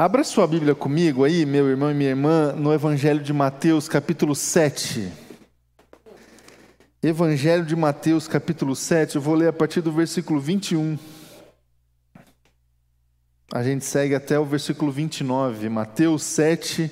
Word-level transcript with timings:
Abra 0.00 0.24
sua 0.24 0.46
Bíblia 0.46 0.74
comigo 0.74 1.24
aí, 1.24 1.44
meu 1.44 1.68
irmão 1.68 1.90
e 1.90 1.94
minha 1.94 2.08
irmã, 2.08 2.52
no 2.52 2.72
Evangelho 2.72 3.22
de 3.22 3.34
Mateus, 3.34 3.86
capítulo 3.86 4.34
7. 4.34 5.12
Evangelho 7.02 7.66
de 7.66 7.76
Mateus, 7.76 8.26
capítulo 8.26 8.74
7, 8.74 9.16
eu 9.16 9.20
vou 9.20 9.34
ler 9.34 9.48
a 9.48 9.52
partir 9.52 9.82
do 9.82 9.92
versículo 9.92 10.40
21. 10.40 10.98
A 13.52 13.62
gente 13.62 13.84
segue 13.84 14.14
até 14.14 14.38
o 14.38 14.44
versículo 14.46 14.90
29. 14.90 15.68
Mateus 15.68 16.22
7, 16.22 16.90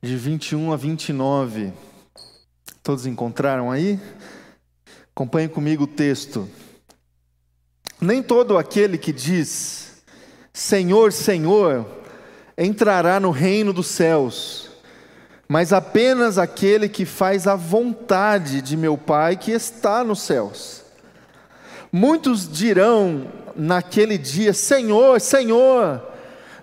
de 0.00 0.16
21 0.16 0.72
a 0.72 0.76
29. 0.76 1.72
Todos 2.84 3.04
encontraram 3.04 3.68
aí? 3.68 3.98
Acompanhe 5.10 5.48
comigo 5.48 5.82
o 5.82 5.88
texto. 5.88 6.48
Nem 8.00 8.22
todo 8.22 8.56
aquele 8.56 8.96
que 8.96 9.12
diz, 9.12 10.04
Senhor, 10.52 11.12
Senhor, 11.12 11.98
entrará 12.58 13.20
no 13.20 13.30
reino 13.30 13.72
dos 13.72 13.86
céus, 13.86 14.68
mas 15.46 15.72
apenas 15.72 16.36
aquele 16.36 16.88
que 16.88 17.04
faz 17.04 17.46
a 17.46 17.54
vontade 17.54 18.60
de 18.60 18.76
meu 18.76 18.98
Pai 18.98 19.36
que 19.36 19.52
está 19.52 20.02
nos 20.02 20.22
céus. 20.22 20.82
Muitos 21.92 22.50
dirão 22.50 23.28
naquele 23.54 24.18
dia: 24.18 24.52
Senhor, 24.52 25.20
Senhor, 25.20 26.02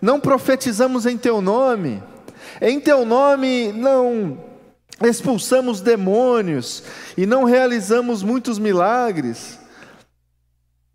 não 0.01 0.19
profetizamos 0.19 1.05
em 1.05 1.17
teu 1.17 1.41
nome, 1.41 2.03
em 2.61 2.79
teu 2.79 3.05
nome 3.05 3.71
não 3.71 4.37
expulsamos 5.03 5.81
demônios 5.81 6.83
e 7.17 7.25
não 7.25 7.43
realizamos 7.45 8.21
muitos 8.21 8.59
milagres. 8.59 9.57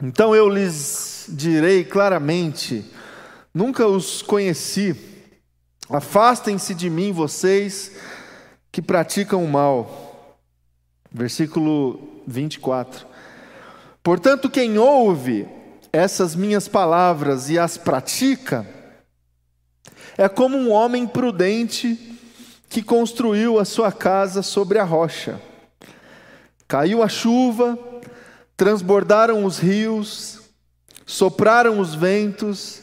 Então 0.03 0.35
eu 0.35 0.49
lhes 0.49 1.27
direi 1.29 1.85
claramente: 1.85 2.85
Nunca 3.53 3.87
os 3.87 4.23
conheci. 4.23 4.95
Afastem-se 5.89 6.75
de 6.75 6.89
mim, 6.89 7.13
vocês 7.13 7.93
que 8.71 8.81
praticam 8.81 9.45
o 9.45 9.49
mal. 9.49 10.39
Versículo 11.11 12.23
24. 12.27 13.07
Portanto, 14.03 14.49
quem 14.49 14.79
ouve 14.79 15.49
essas 15.93 16.37
minhas 16.37 16.69
palavras 16.69 17.51
e 17.51 17.59
as 17.59 17.77
pratica, 17.77 18.67
é 20.17 20.29
como 20.29 20.57
um 20.57 20.71
homem 20.71 21.07
prudente 21.07 22.19
que 22.69 22.83
construiu 22.83 23.59
a 23.59 23.65
sua 23.65 23.91
casa 23.91 24.43
sobre 24.43 24.79
a 24.79 24.85
rocha. 24.85 25.41
Caiu 26.69 27.03
a 27.03 27.09
chuva, 27.09 27.77
transbordaram 28.57 29.45
os 29.45 29.59
rios, 29.59 30.41
sopraram 31.05 31.81
os 31.81 31.95
ventos, 31.95 32.83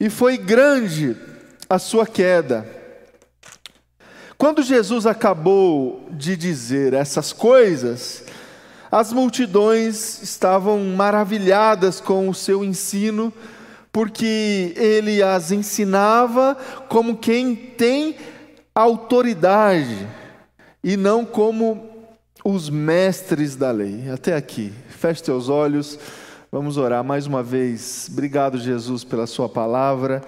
e 0.00 0.08
foi 0.08 0.38
grande 0.38 1.14
a 1.68 1.78
sua 1.78 2.06
queda. 2.06 2.66
Quando 4.38 4.62
Jesus 4.62 5.04
acabou 5.04 6.08
de 6.10 6.34
dizer 6.34 6.94
essas 6.94 7.30
coisas, 7.30 8.24
as 8.90 9.12
multidões 9.12 10.22
estavam 10.22 10.82
maravilhadas 10.86 12.00
com 12.00 12.26
o 12.26 12.34
seu 12.34 12.64
ensino, 12.64 13.30
porque 13.92 14.72
ele 14.76 15.22
as 15.22 15.52
ensinava 15.52 16.56
como 16.88 17.18
quem 17.18 17.54
tem 17.54 18.16
autoridade 18.74 20.08
e 20.82 20.96
não 20.96 21.24
como 21.26 21.90
os 22.42 22.70
mestres 22.70 23.54
da 23.54 23.70
lei. 23.70 24.10
Até 24.10 24.34
aqui, 24.34 24.72
feche 24.88 25.22
teus 25.22 25.50
olhos. 25.50 25.98
Vamos 26.52 26.76
orar 26.76 27.04
mais 27.04 27.28
uma 27.28 27.44
vez. 27.44 28.08
Obrigado, 28.10 28.58
Jesus, 28.58 29.04
pela 29.04 29.24
Sua 29.24 29.48
palavra. 29.48 30.20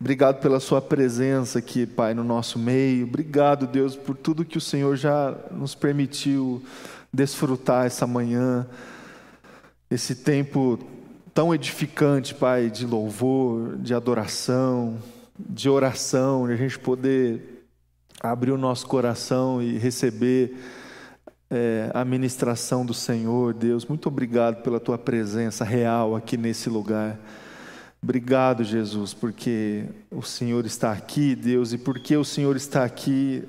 Obrigado 0.00 0.40
pela 0.40 0.58
Sua 0.58 0.82
presença 0.82 1.60
aqui, 1.60 1.86
Pai, 1.86 2.14
no 2.14 2.24
nosso 2.24 2.58
meio. 2.58 3.06
Obrigado, 3.06 3.64
Deus, 3.64 3.94
por 3.94 4.16
tudo 4.16 4.44
que 4.44 4.58
o 4.58 4.60
Senhor 4.60 4.96
já 4.96 5.32
nos 5.52 5.72
permitiu 5.76 6.60
desfrutar 7.12 7.86
essa 7.86 8.08
manhã, 8.08 8.66
esse 9.88 10.16
tempo 10.16 10.80
tão 11.32 11.54
edificante, 11.54 12.34
Pai, 12.34 12.68
de 12.68 12.84
louvor, 12.84 13.76
de 13.76 13.94
adoração, 13.94 14.98
de 15.38 15.68
oração, 15.68 16.48
de 16.48 16.54
a 16.54 16.56
gente 16.56 16.76
poder 16.76 17.64
abrir 18.20 18.50
o 18.50 18.58
nosso 18.58 18.84
coração 18.88 19.62
e 19.62 19.78
receber 19.78 20.56
é, 21.54 21.90
a 21.92 22.02
ministração 22.02 22.86
do 22.86 22.94
Senhor, 22.94 23.52
Deus. 23.52 23.84
Muito 23.84 24.08
obrigado 24.08 24.62
pela 24.62 24.80
tua 24.80 24.96
presença 24.96 25.64
real 25.64 26.16
aqui 26.16 26.38
nesse 26.38 26.70
lugar. 26.70 27.18
Obrigado, 28.02 28.64
Jesus, 28.64 29.12
porque 29.12 29.84
o 30.10 30.22
Senhor 30.22 30.64
está 30.64 30.92
aqui, 30.92 31.36
Deus, 31.36 31.74
e 31.74 31.78
porque 31.78 32.16
o 32.16 32.24
Senhor 32.24 32.56
está 32.56 32.84
aqui, 32.84 33.44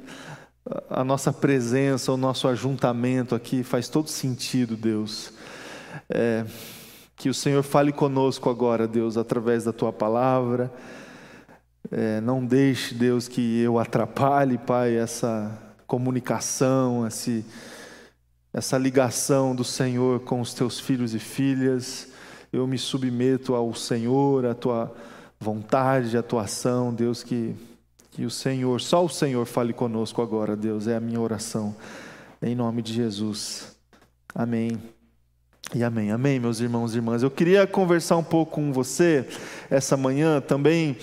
a 0.89 1.01
nossa 1.01 1.31
presença, 1.31 2.11
o 2.11 2.17
nosso 2.17 2.45
ajuntamento 2.49 3.33
aqui 3.33 3.63
faz 3.63 3.87
todo 3.87 4.09
sentido, 4.09 4.75
Deus. 4.75 5.31
É, 6.09 6.45
que 7.15 7.29
o 7.29 7.33
Senhor 7.33 7.63
fale 7.63 7.93
conosco 7.93 8.49
agora, 8.49 8.85
Deus, 8.85 9.15
através 9.15 9.63
da 9.63 9.71
tua 9.71 9.93
palavra. 9.93 10.69
É, 11.89 12.19
não 12.19 12.45
deixe, 12.45 12.93
Deus, 12.93 13.29
que 13.29 13.61
eu 13.61 13.79
atrapalhe, 13.79 14.57
Pai, 14.57 14.93
essa 14.93 15.57
comunicação, 15.87 17.07
esse 17.07 17.45
essa 18.53 18.77
ligação 18.77 19.55
do 19.55 19.63
Senhor 19.63 20.19
com 20.19 20.39
os 20.39 20.53
teus 20.53 20.79
filhos 20.79 21.15
e 21.15 21.19
filhas. 21.19 22.09
Eu 22.51 22.67
me 22.67 22.77
submeto 22.77 23.55
ao 23.55 23.73
Senhor, 23.73 24.45
à 24.45 24.53
tua 24.53 24.95
vontade, 25.39 26.15
à 26.15 26.21
tua 26.21 26.43
ação, 26.43 26.93
Deus, 26.93 27.23
que, 27.23 27.55
que 28.11 28.23
o 28.25 28.29
Senhor, 28.29 28.79
só 28.79 29.03
o 29.03 29.09
Senhor 29.09 29.45
fale 29.47 29.73
conosco 29.73 30.21
agora, 30.21 30.55
Deus, 30.55 30.87
é 30.87 30.95
a 30.95 30.99
minha 30.99 31.19
oração, 31.19 31.75
em 32.41 32.53
nome 32.53 32.83
de 32.83 32.93
Jesus. 32.93 33.75
Amém. 34.35 34.77
E 35.73 35.83
amém, 35.83 36.11
amém, 36.11 36.39
meus 36.39 36.59
irmãos 36.59 36.93
e 36.93 36.97
irmãs. 36.97 37.23
Eu 37.23 37.31
queria 37.31 37.65
conversar 37.65 38.17
um 38.17 38.23
pouco 38.23 38.51
com 38.53 38.71
você 38.71 39.27
essa 39.69 39.97
manhã, 39.97 40.39
também 40.39 40.95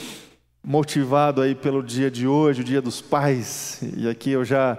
motivado 0.63 1.43
aí 1.43 1.57
pelo 1.57 1.83
dia 1.83 2.11
de 2.11 2.29
hoje, 2.29 2.61
o 2.61 2.65
dia 2.65 2.81
dos 2.81 3.01
pais, 3.01 3.81
e 3.97 4.09
aqui 4.09 4.31
eu 4.31 4.45
já 4.45 4.79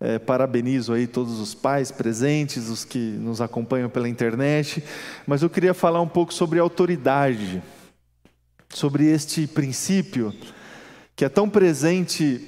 é, 0.00 0.18
parabenizo 0.18 0.94
aí 0.94 1.06
todos 1.06 1.38
os 1.38 1.54
pais 1.54 1.90
presentes, 1.90 2.68
os 2.68 2.84
que 2.84 2.98
nos 2.98 3.40
acompanham 3.40 3.90
pela 3.90 4.08
internet, 4.08 4.82
mas 5.26 5.42
eu 5.42 5.50
queria 5.50 5.74
falar 5.74 6.00
um 6.00 6.08
pouco 6.08 6.32
sobre 6.32 6.58
autoridade, 6.58 7.62
sobre 8.70 9.04
este 9.06 9.46
princípio 9.46 10.32
que 11.14 11.24
é 11.24 11.28
tão 11.28 11.50
presente 11.50 12.40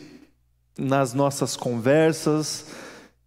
nas 0.78 1.12
nossas 1.12 1.56
conversas, 1.56 2.66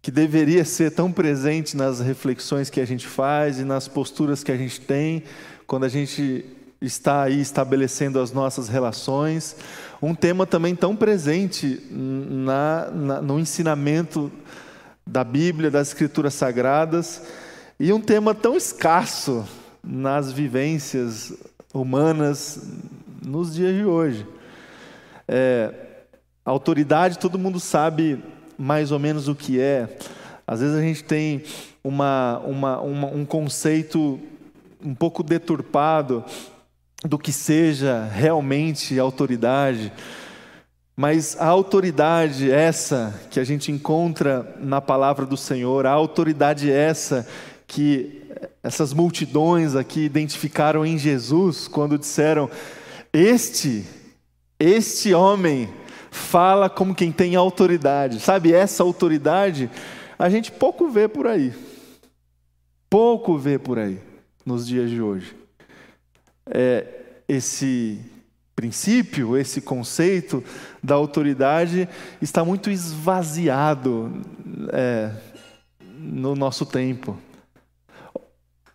que 0.02 0.10
deveria 0.10 0.64
ser 0.64 0.90
tão 0.90 1.12
presente 1.12 1.76
nas 1.76 2.00
reflexões 2.00 2.68
que 2.68 2.80
a 2.80 2.84
gente 2.84 3.06
faz 3.06 3.60
e 3.60 3.64
nas 3.64 3.86
posturas 3.86 4.42
que 4.42 4.50
a 4.50 4.56
gente 4.56 4.80
tem 4.80 5.22
quando 5.66 5.84
a 5.84 5.88
gente 5.88 6.44
está 6.80 7.22
aí 7.22 7.40
estabelecendo 7.40 8.20
as 8.20 8.32
nossas 8.32 8.68
relações 8.68 9.56
um 10.00 10.14
tema 10.14 10.46
também 10.46 10.74
tão 10.74 10.94
presente 10.94 11.80
na, 11.90 12.90
na, 12.90 13.22
no 13.22 13.38
ensinamento 13.38 14.30
da 15.06 15.24
Bíblia, 15.24 15.70
das 15.70 15.88
Escrituras 15.88 16.34
Sagradas, 16.34 17.22
e 17.78 17.92
um 17.92 18.00
tema 18.00 18.34
tão 18.34 18.56
escasso 18.56 19.46
nas 19.82 20.32
vivências 20.32 21.32
humanas 21.72 22.66
nos 23.24 23.54
dias 23.54 23.74
de 23.74 23.84
hoje. 23.84 24.26
É, 25.28 25.72
autoridade, 26.44 27.18
todo 27.18 27.38
mundo 27.38 27.60
sabe 27.60 28.22
mais 28.58 28.92
ou 28.92 28.98
menos 28.98 29.28
o 29.28 29.34
que 29.34 29.60
é. 29.60 29.98
Às 30.46 30.60
vezes 30.60 30.76
a 30.76 30.80
gente 30.80 31.04
tem 31.04 31.42
uma, 31.82 32.38
uma, 32.44 32.80
uma, 32.80 33.06
um 33.08 33.24
conceito 33.24 34.20
um 34.84 34.94
pouco 34.94 35.22
deturpado 35.22 36.24
do 37.04 37.18
que 37.18 37.32
seja 37.32 38.08
realmente 38.12 38.98
autoridade, 38.98 39.92
mas 40.96 41.36
a 41.38 41.46
autoridade 41.46 42.50
essa 42.50 43.20
que 43.30 43.38
a 43.38 43.44
gente 43.44 43.70
encontra 43.70 44.56
na 44.58 44.80
palavra 44.80 45.26
do 45.26 45.36
Senhor, 45.36 45.86
a 45.86 45.90
autoridade 45.90 46.70
essa 46.70 47.26
que 47.66 48.22
essas 48.62 48.92
multidões 48.92 49.74
aqui 49.74 50.00
identificaram 50.00 50.86
em 50.86 50.96
Jesus 50.96 51.68
quando 51.68 51.98
disseram: 51.98 52.50
Este 53.12 53.84
Este 54.58 55.12
homem 55.12 55.68
fala 56.10 56.70
como 56.70 56.94
quem 56.94 57.12
tem 57.12 57.36
autoridade. 57.36 58.20
Sabe, 58.20 58.54
essa 58.54 58.82
autoridade 58.82 59.70
a 60.18 60.30
gente 60.30 60.50
pouco 60.50 60.88
vê 60.88 61.06
por 61.06 61.26
aí. 61.26 61.52
Pouco 62.88 63.36
vê 63.36 63.58
por 63.58 63.78
aí 63.78 64.00
nos 64.44 64.66
dias 64.66 64.88
de 64.88 65.02
hoje. 65.02 65.45
É, 66.48 66.86
esse 67.28 68.00
princípio, 68.54 69.36
esse 69.36 69.60
conceito 69.60 70.42
da 70.82 70.94
autoridade 70.94 71.88
está 72.22 72.44
muito 72.44 72.70
esvaziado 72.70 74.22
é, 74.72 75.10
no 75.98 76.34
nosso 76.34 76.64
tempo. 76.64 77.18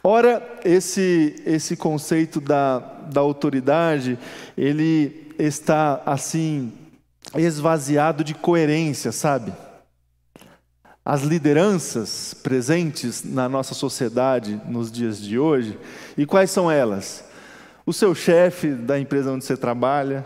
Ora, 0.03 0.59
esse, 0.63 1.35
esse 1.45 1.75
conceito 1.75 2.41
da, 2.41 2.79
da 3.12 3.21
autoridade, 3.21 4.18
ele 4.57 5.33
está 5.38 6.01
assim 6.06 6.73
esvaziado 7.35 8.23
de 8.23 8.33
coerência, 8.33 9.12
sabe? 9.12 9.53
As 11.03 11.21
lideranças 11.21 12.33
presentes 12.33 13.23
na 13.23 13.50
nossa 13.50 13.73
sociedade 13.73 14.59
nos 14.68 14.91
dias 14.91 15.19
de 15.19 15.39
hoje, 15.39 15.79
e 16.18 16.25
quais 16.25 16.51
são 16.51 16.69
elas? 16.69 17.31
O 17.83 17.92
seu 17.92 18.13
chefe 18.13 18.68
da 18.68 19.00
empresa 19.00 19.31
onde 19.31 19.44
você 19.44 19.57
trabalha, 19.57 20.24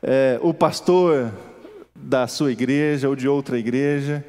é, 0.00 0.38
o 0.40 0.54
pastor 0.54 1.32
da 1.92 2.28
sua 2.28 2.52
igreja 2.52 3.08
ou 3.08 3.16
de 3.16 3.26
outra 3.26 3.58
igreja, 3.58 4.24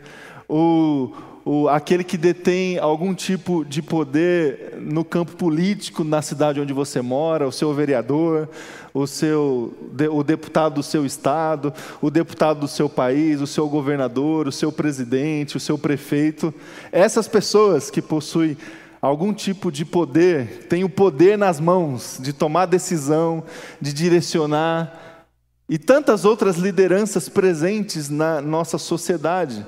o, 0.49 1.11
o, 1.45 1.69
aquele 1.69 2.03
que 2.03 2.17
detém 2.17 2.79
algum 2.79 3.13
tipo 3.13 3.63
de 3.63 3.83
poder 3.83 4.79
no 4.81 5.05
campo 5.05 5.33
político 5.35 6.03
na 6.03 6.23
cidade 6.23 6.59
onde 6.59 6.73
você 6.73 7.03
mora, 7.03 7.47
o 7.47 7.51
seu 7.51 7.71
vereador, 7.71 8.49
o, 8.91 9.05
seu, 9.05 9.71
o 10.11 10.23
deputado 10.23 10.75
do 10.75 10.83
seu 10.83 11.05
estado, 11.05 11.71
o 12.01 12.09
deputado 12.09 12.61
do 12.61 12.67
seu 12.67 12.89
país, 12.89 13.41
o 13.41 13.47
seu 13.47 13.69
governador, 13.69 14.47
o 14.47 14.51
seu 14.51 14.71
presidente, 14.71 15.55
o 15.55 15.59
seu 15.59 15.77
prefeito. 15.77 16.51
Essas 16.91 17.27
pessoas 17.27 17.91
que 17.91 18.01
possuem 18.01 18.57
algum 19.05 19.31
tipo 19.33 19.71
de 19.71 19.85
poder, 19.85 20.65
têm 20.67 20.83
o 20.83 20.89
poder 20.89 21.37
nas 21.37 21.59
mãos 21.59 22.17
de 22.19 22.33
tomar 22.33 22.65
decisão, 22.65 23.43
de 23.79 23.93
direcionar, 23.93 25.25
e 25.69 25.77
tantas 25.77 26.25
outras 26.25 26.57
lideranças 26.57 27.29
presentes 27.29 28.09
na 28.09 28.41
nossa 28.41 28.77
sociedade 28.77 29.65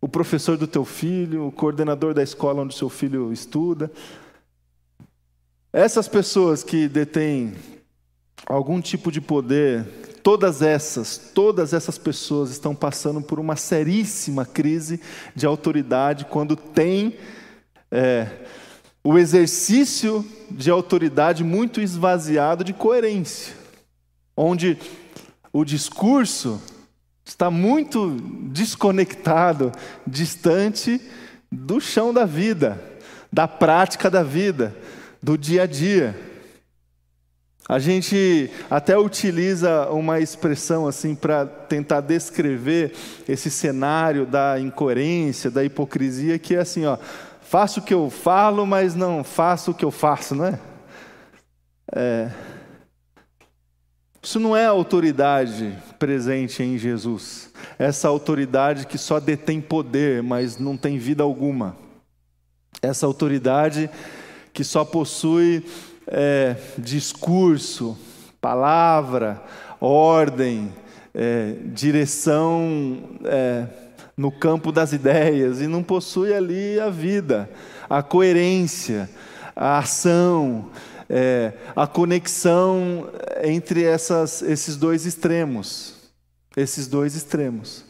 o 0.00 0.08
professor 0.08 0.56
do 0.56 0.66
teu 0.66 0.84
filho, 0.84 1.48
o 1.48 1.52
coordenador 1.52 2.14
da 2.14 2.22
escola 2.22 2.62
onde 2.62 2.74
seu 2.74 2.88
filho 2.88 3.32
estuda. 3.32 3.90
Essas 5.72 6.08
pessoas 6.08 6.62
que 6.62 6.88
detêm 6.88 7.54
algum 8.46 8.80
tipo 8.80 9.12
de 9.12 9.20
poder, 9.20 9.84
todas 10.22 10.62
essas, 10.62 11.18
todas 11.34 11.74
essas 11.74 11.98
pessoas 11.98 12.50
estão 12.50 12.74
passando 12.74 13.20
por 13.20 13.38
uma 13.38 13.56
seríssima 13.56 14.46
crise 14.46 15.00
de 15.34 15.44
autoridade 15.44 16.24
quando 16.24 16.56
tem 16.56 17.18
é, 17.90 18.28
o 19.02 19.18
exercício 19.18 20.24
de 20.50 20.70
autoridade 20.70 21.42
muito 21.42 21.80
esvaziado 21.80 22.62
de 22.62 22.72
coerência, 22.72 23.54
onde 24.36 24.78
o 25.52 25.64
discurso 25.64 26.60
está 27.24 27.50
muito 27.50 28.10
desconectado, 28.50 29.72
distante 30.06 31.00
do 31.50 31.80
chão 31.80 32.12
da 32.12 32.24
vida, 32.24 32.82
da 33.32 33.48
prática 33.48 34.10
da 34.10 34.22
vida, 34.22 34.76
do 35.22 35.38
dia 35.38 35.62
a 35.62 35.66
dia. 35.66 36.18
A 37.68 37.78
gente 37.78 38.50
até 38.68 38.98
utiliza 38.98 39.88
uma 39.90 40.18
expressão 40.18 40.88
assim 40.88 41.14
para 41.14 41.46
tentar 41.46 42.00
descrever 42.00 42.92
esse 43.28 43.48
cenário 43.48 44.26
da 44.26 44.58
incoerência, 44.58 45.50
da 45.50 45.64
hipocrisia, 45.64 46.36
que 46.36 46.56
é 46.56 46.58
assim, 46.58 46.84
ó, 46.84 46.98
faço 47.50 47.80
o 47.80 47.82
que 47.82 47.92
eu 47.92 48.08
falo, 48.08 48.64
mas 48.64 48.94
não 48.94 49.24
faço 49.24 49.72
o 49.72 49.74
que 49.74 49.84
eu 49.84 49.90
faço, 49.90 50.36
não 50.36 50.46
é? 50.46 50.60
é 51.92 52.30
isso 54.22 54.38
não 54.38 54.56
é 54.56 54.66
autoridade 54.66 55.76
presente 55.98 56.62
em 56.62 56.78
Jesus. 56.78 57.50
Essa 57.76 58.06
autoridade 58.06 58.86
que 58.86 58.96
só 58.96 59.18
detém 59.18 59.60
poder, 59.60 60.22
mas 60.22 60.58
não 60.58 60.76
tem 60.76 60.96
vida 60.96 61.24
alguma. 61.24 61.76
Essa 62.80 63.04
autoridade 63.06 63.90
que 64.52 64.62
só 64.62 64.84
possui 64.84 65.64
é, 66.06 66.54
discurso, 66.78 67.98
palavra, 68.40 69.42
ordem, 69.80 70.72
é, 71.12 71.56
direção 71.64 73.18
é, 73.24 73.66
no 74.20 74.30
campo 74.30 74.70
das 74.70 74.92
ideias 74.92 75.62
e 75.62 75.66
não 75.66 75.82
possui 75.82 76.34
ali 76.34 76.78
a 76.78 76.90
vida, 76.90 77.48
a 77.88 78.02
coerência, 78.02 79.08
a 79.56 79.78
ação, 79.78 80.68
é, 81.08 81.54
a 81.74 81.86
conexão 81.86 83.08
entre 83.42 83.82
essas, 83.82 84.42
esses 84.42 84.76
dois 84.76 85.06
extremos. 85.06 85.94
Esses 86.54 86.86
dois 86.86 87.14
extremos. 87.14 87.82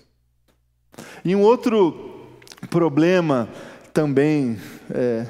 E 1.25 1.35
um 1.35 1.41
outro 1.41 2.29
problema 2.71 3.49
também 3.93 4.57
é, 4.95 5.27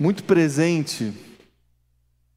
muito 0.00 0.24
presente 0.24 1.12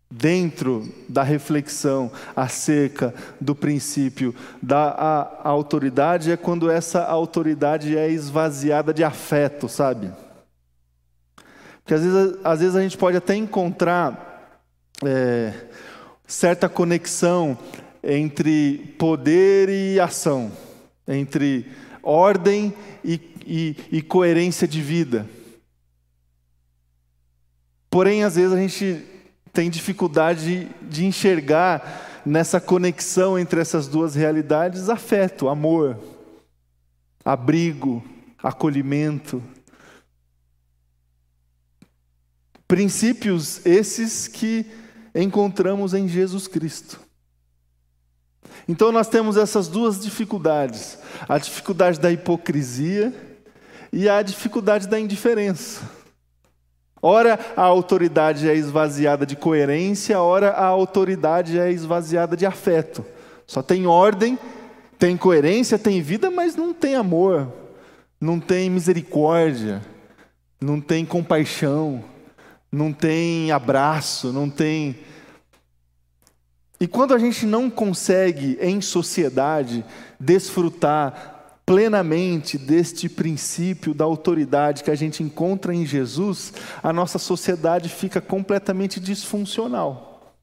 dentro 0.10 0.88
da 1.08 1.22
reflexão 1.22 2.10
acerca 2.36 3.14
do 3.42 3.54
princípio 3.54 4.34
da 4.62 5.42
autoridade 5.44 6.32
é 6.32 6.38
quando 6.38 6.72
essa 6.72 7.04
autoridade 7.04 7.98
é 7.98 8.10
esvaziada 8.10 8.94
de 8.94 9.04
afeto, 9.04 9.68
sabe? 9.68 10.12
Porque 11.84 11.94
às 11.94 12.02
vezes, 12.02 12.38
às 12.44 12.60
vezes 12.60 12.76
a 12.76 12.82
gente 12.82 12.98
pode 12.98 13.18
até 13.18 13.36
encontrar 13.36 14.60
é, 15.06 15.54
certa 16.26 16.70
conexão 16.70 17.58
entre 18.04 18.96
poder 18.98 19.70
e 19.70 20.00
ação, 20.00 20.52
entre 21.08 21.66
ordem 22.02 22.74
e, 23.04 23.20
e, 23.46 23.76
e 23.92 24.02
coerência 24.02 24.68
de 24.68 24.82
vida. 24.82 25.28
Porém, 27.90 28.24
às 28.24 28.36
vezes 28.36 28.54
a 28.54 28.58
gente 28.58 29.06
tem 29.58 29.72
dificuldade 29.72 30.70
de, 30.84 31.04
enxergar 31.04 32.22
nessa 32.24 32.62
conexão 32.62 33.40
entre 33.40 33.60
essas 33.60 33.88
duas 33.88 34.14
realidades 34.14 34.88
afeto, 34.88 35.50
amor, 35.50 35.98
abrigo, 37.26 38.04
acolhimento. 38.38 39.42
Princípios 42.68 43.66
esses 43.66 44.28
que 44.28 44.64
encontramos 45.16 45.96
em 45.96 46.08
Jesus 46.08 46.48
Cristo. 46.48 47.00
Então 48.68 48.92
nós 48.92 49.08
temos 49.08 49.38
essas 49.38 49.68
duas 49.68 50.00
dificuldades: 50.00 51.00
a 51.28 51.40
dificuldade 51.40 52.00
da 52.00 52.12
hipocrisia 52.12 53.12
e 53.92 54.08
a 54.08 54.22
dificuldade 54.22 54.88
da 54.88 55.00
indiferença. 55.00 55.97
Ora, 57.02 57.40
a 57.56 57.62
autoridade 57.62 58.50
é 58.50 58.56
esvaziada 58.56 59.26
de 59.26 59.36
coerência, 59.36 60.20
ora, 60.20 60.50
a 60.50 60.66
autoridade 60.66 61.60
é 61.60 61.72
esvaziada 61.72 62.36
de 62.36 62.46
afeto. 62.46 63.06
Só 63.46 63.62
tem 63.62 63.86
ordem, 63.86 64.38
tem 64.98 65.16
coerência, 65.16 65.78
tem 65.78 66.02
vida, 66.02 66.32
mas 66.32 66.56
não 66.56 66.74
tem 66.74 66.96
amor, 66.96 67.52
não 68.20 68.40
tem 68.40 68.70
misericórdia, 68.70 69.82
não 70.60 70.82
tem 70.82 71.06
compaixão 71.06 72.04
não 72.72 72.92
tem 72.92 73.52
abraço, 73.52 74.32
não 74.34 74.50
tem. 74.50 74.98
E 76.80 76.88
quando 76.88 77.14
a 77.14 77.18
gente 77.18 77.46
não 77.46 77.70
consegue, 77.70 78.58
em 78.62 78.82
sociedade, 78.82 79.84
desfrutar 80.20 81.37
plenamente 81.68 82.58
deste 82.58 83.10
princípio 83.10 83.94
da 83.94 84.06
autoridade 84.06 84.86
que 84.86 84.90
a 84.90 84.96
gente 84.96 85.22
encontra 85.22 85.76
em 85.76 85.86
Jesus, 85.86 86.54
a 86.82 86.94
nossa 86.94 87.20
sociedade 87.20 87.90
fica 87.90 88.22
completamente 88.22 89.02
disfuncional. 89.02 90.34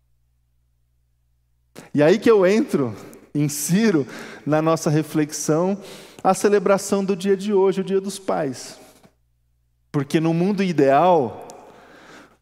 E 1.95 2.03
aí 2.03 2.19
que 2.19 2.31
eu 2.31 2.47
entro, 2.47 2.95
insiro 3.35 4.07
na 4.45 4.61
nossa 4.61 4.91
reflexão 4.91 5.81
a 6.23 6.35
celebração 6.35 7.03
do 7.03 7.17
dia 7.17 7.39
de 7.39 7.55
hoje, 7.55 7.81
o 7.81 7.85
Dia 7.85 8.03
dos 8.03 8.19
Pais. 8.19 8.79
Porque 9.91 10.21
no 10.21 10.35
mundo 10.35 10.63
ideal, 10.63 11.49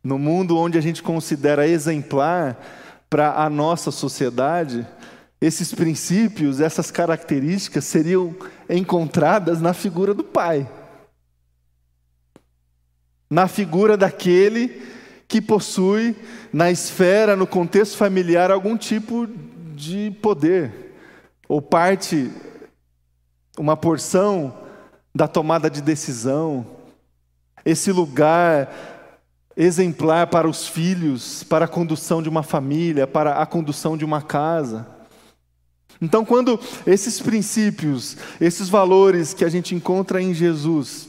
no 0.02 0.18
mundo 0.18 0.58
onde 0.58 0.76
a 0.76 0.80
gente 0.80 1.04
considera 1.04 1.68
exemplar 1.68 2.60
para 3.08 3.44
a 3.44 3.48
nossa 3.48 3.92
sociedade, 3.92 4.84
esses 5.42 5.74
princípios, 5.74 6.60
essas 6.60 6.92
características 6.92 7.84
seriam 7.84 8.32
encontradas 8.70 9.60
na 9.60 9.74
figura 9.74 10.14
do 10.14 10.22
pai. 10.22 10.70
Na 13.28 13.48
figura 13.48 13.96
daquele 13.96 14.80
que 15.26 15.42
possui, 15.42 16.14
na 16.52 16.70
esfera, 16.70 17.34
no 17.34 17.44
contexto 17.44 17.96
familiar, 17.96 18.52
algum 18.52 18.76
tipo 18.76 19.26
de 19.74 20.12
poder, 20.22 20.94
ou 21.48 21.60
parte, 21.60 22.30
uma 23.58 23.76
porção 23.76 24.56
da 25.12 25.26
tomada 25.26 25.68
de 25.68 25.82
decisão, 25.82 26.64
esse 27.64 27.90
lugar 27.90 28.70
exemplar 29.56 30.28
para 30.28 30.48
os 30.48 30.68
filhos, 30.68 31.42
para 31.42 31.64
a 31.64 31.68
condução 31.68 32.22
de 32.22 32.28
uma 32.28 32.44
família, 32.44 33.08
para 33.08 33.42
a 33.42 33.46
condução 33.46 33.96
de 33.96 34.04
uma 34.04 34.22
casa. 34.22 35.01
Então, 36.02 36.24
quando 36.24 36.58
esses 36.84 37.20
princípios, 37.20 38.16
esses 38.40 38.68
valores 38.68 39.32
que 39.32 39.44
a 39.44 39.48
gente 39.48 39.72
encontra 39.72 40.20
em 40.20 40.34
Jesus, 40.34 41.08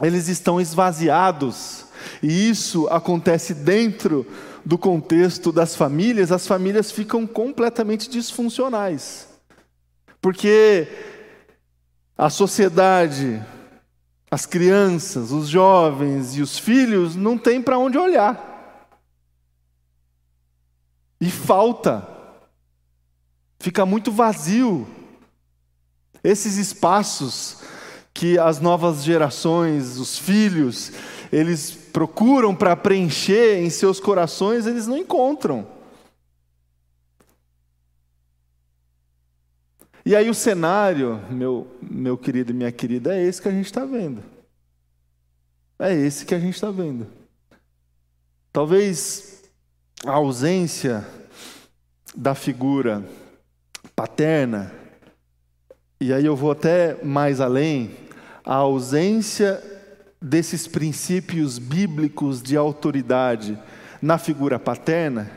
eles 0.00 0.26
estão 0.26 0.58
esvaziados, 0.58 1.84
e 2.22 2.48
isso 2.48 2.88
acontece 2.88 3.52
dentro 3.52 4.26
do 4.64 4.78
contexto 4.78 5.52
das 5.52 5.76
famílias, 5.76 6.32
as 6.32 6.46
famílias 6.46 6.90
ficam 6.90 7.26
completamente 7.26 8.08
disfuncionais. 8.08 9.28
Porque 10.18 10.88
a 12.16 12.30
sociedade, 12.30 13.44
as 14.30 14.46
crianças, 14.46 15.30
os 15.30 15.46
jovens 15.46 16.38
e 16.38 16.40
os 16.40 16.58
filhos 16.58 17.14
não 17.14 17.36
têm 17.36 17.60
para 17.60 17.76
onde 17.76 17.98
olhar. 17.98 18.48
E 21.20 21.30
falta 21.30 22.11
fica 23.62 23.86
muito 23.86 24.10
vazio. 24.10 24.88
Esses 26.22 26.56
espaços 26.56 27.62
que 28.12 28.36
as 28.36 28.60
novas 28.60 29.04
gerações, 29.04 29.98
os 29.98 30.18
filhos, 30.18 30.90
eles 31.30 31.70
procuram 31.70 32.54
para 32.56 32.74
preencher 32.74 33.62
em 33.62 33.70
seus 33.70 34.00
corações, 34.00 34.66
eles 34.66 34.88
não 34.88 34.98
encontram. 34.98 35.64
E 40.04 40.16
aí 40.16 40.28
o 40.28 40.34
cenário, 40.34 41.24
meu, 41.30 41.68
meu 41.80 42.18
querido 42.18 42.50
e 42.50 42.54
minha 42.54 42.72
querida, 42.72 43.16
é 43.16 43.22
esse 43.22 43.40
que 43.40 43.48
a 43.48 43.52
gente 43.52 43.66
está 43.66 43.84
vendo. 43.84 44.24
É 45.78 45.94
esse 45.94 46.26
que 46.26 46.34
a 46.34 46.40
gente 46.40 46.54
está 46.54 46.72
vendo. 46.72 47.06
Talvez 48.52 49.44
a 50.04 50.10
ausência 50.10 51.06
da 52.14 52.34
figura 52.34 53.08
paterna, 53.94 54.72
e 56.00 56.12
aí 56.12 56.26
eu 56.26 56.34
vou 56.34 56.50
até 56.50 56.96
mais 57.02 57.40
além, 57.40 57.90
a 58.44 58.54
ausência 58.54 59.62
desses 60.20 60.66
princípios 60.66 61.58
bíblicos 61.58 62.42
de 62.42 62.56
autoridade 62.56 63.58
na 64.00 64.18
figura 64.18 64.58
paterna, 64.58 65.30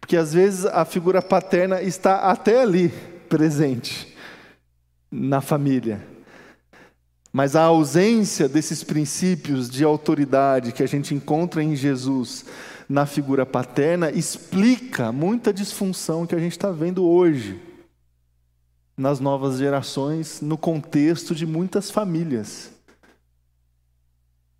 porque 0.00 0.16
às 0.16 0.32
vezes 0.32 0.66
a 0.66 0.84
figura 0.84 1.22
paterna 1.22 1.80
está 1.80 2.30
até 2.30 2.60
ali 2.60 2.88
presente 3.28 4.16
na 5.10 5.40
família. 5.40 6.04
Mas 7.32 7.54
a 7.54 7.62
ausência 7.62 8.48
desses 8.48 8.82
princípios 8.82 9.70
de 9.70 9.84
autoridade 9.84 10.72
que 10.72 10.82
a 10.82 10.88
gente 10.88 11.14
encontra 11.14 11.62
em 11.62 11.76
Jesus 11.76 12.44
na 12.88 13.06
figura 13.06 13.46
paterna 13.46 14.10
explica 14.10 15.12
muita 15.12 15.52
disfunção 15.52 16.26
que 16.26 16.34
a 16.34 16.40
gente 16.40 16.52
está 16.52 16.72
vendo 16.72 17.06
hoje 17.06 17.69
nas 19.00 19.18
novas 19.18 19.56
gerações, 19.56 20.42
no 20.42 20.58
contexto 20.58 21.34
de 21.34 21.46
muitas 21.46 21.90
famílias. 21.90 22.70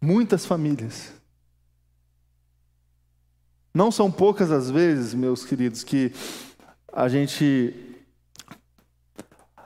Muitas 0.01 0.47
famílias. 0.47 1.13
Não 3.75 3.91
são 3.93 4.11
poucas 4.11 4.51
as 4.51 4.71
vezes, 4.71 5.13
meus 5.13 5.45
queridos, 5.45 5.85
que 5.85 6.11
a 6.91 7.07
gente 7.07 7.75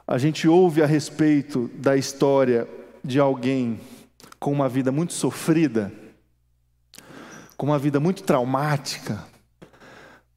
a 0.08 0.18
gente 0.18 0.48
ouve 0.48 0.82
a 0.82 0.86
respeito 0.86 1.70
da 1.74 1.96
história 1.96 2.68
de 3.02 3.20
alguém 3.20 3.80
com 4.40 4.52
uma 4.52 4.68
vida 4.68 4.90
muito 4.90 5.12
sofrida, 5.12 5.92
com 7.56 7.66
uma 7.66 7.78
vida 7.78 8.00
muito 8.00 8.24
traumática, 8.24 9.24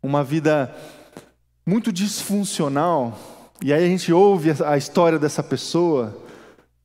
uma 0.02 0.24
vida 0.24 0.74
muito 1.66 1.92
disfuncional, 1.92 3.37
e 3.62 3.74
aí 3.74 3.84
a 3.84 3.88
gente 3.88 4.14
ouve 4.14 4.52
a 4.64 4.78
história 4.78 5.18
dessa 5.18 5.42
pessoa 5.42 6.16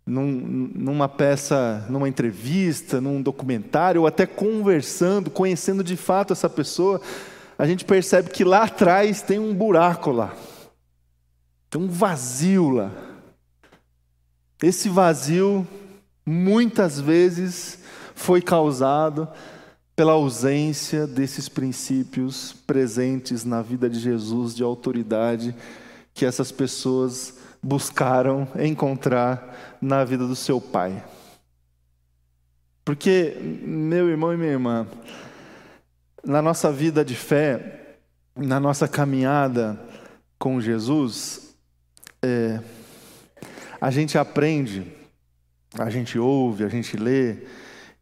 num, 0.06 0.70
numa 0.74 1.08
peça, 1.08 1.86
numa 1.88 2.08
entrevista, 2.08 3.00
num 3.00 3.20
documentário, 3.20 4.00
ou 4.00 4.06
até 4.06 4.26
conversando, 4.26 5.30
conhecendo 5.30 5.84
de 5.84 5.96
fato 5.96 6.32
essa 6.32 6.48
pessoa, 6.48 7.00
a 7.58 7.66
gente 7.66 7.84
percebe 7.84 8.30
que 8.30 8.42
lá 8.42 8.64
atrás 8.64 9.22
tem 9.22 9.38
um 9.38 9.54
buraco 9.54 10.10
lá, 10.10 10.34
tem 11.70 11.80
um 11.80 11.88
vazio 11.88 12.70
lá. 12.70 12.90
Esse 14.62 14.88
vazio, 14.88 15.66
muitas 16.24 16.98
vezes, 16.98 17.80
foi 18.14 18.40
causado 18.40 19.28
pela 19.94 20.12
ausência 20.12 21.06
desses 21.06 21.48
princípios 21.48 22.54
presentes 22.66 23.44
na 23.44 23.60
vida 23.60 23.90
de 23.90 24.00
Jesus 24.00 24.54
de 24.54 24.62
autoridade 24.62 25.54
que 26.14 26.24
essas 26.24 26.52
pessoas 26.52 27.38
buscaram 27.62 28.48
encontrar 28.58 29.76
na 29.80 30.04
vida 30.04 30.26
do 30.26 30.34
seu 30.34 30.60
pai. 30.60 31.02
Porque, 32.84 33.36
meu 33.62 34.08
irmão 34.08 34.34
e 34.34 34.36
minha 34.36 34.50
irmã, 34.50 34.86
na 36.24 36.42
nossa 36.42 36.72
vida 36.72 37.04
de 37.04 37.14
fé, 37.14 37.96
na 38.36 38.58
nossa 38.58 38.88
caminhada 38.88 39.78
com 40.38 40.60
Jesus, 40.60 41.54
é, 42.20 42.60
a 43.80 43.90
gente 43.90 44.18
aprende, 44.18 44.84
a 45.78 45.88
gente 45.88 46.18
ouve, 46.18 46.64
a 46.64 46.68
gente 46.68 46.96
lê, 46.96 47.46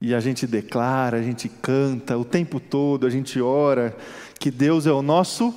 e 0.00 0.14
a 0.14 0.20
gente 0.20 0.46
declara, 0.46 1.18
a 1.18 1.22
gente 1.22 1.46
canta 1.46 2.16
o 2.16 2.24
tempo 2.24 2.58
todo, 2.58 3.06
a 3.06 3.10
gente 3.10 3.38
ora 3.38 3.94
que 4.38 4.50
Deus 4.50 4.86
é 4.86 4.92
o 4.92 5.02
nosso 5.02 5.54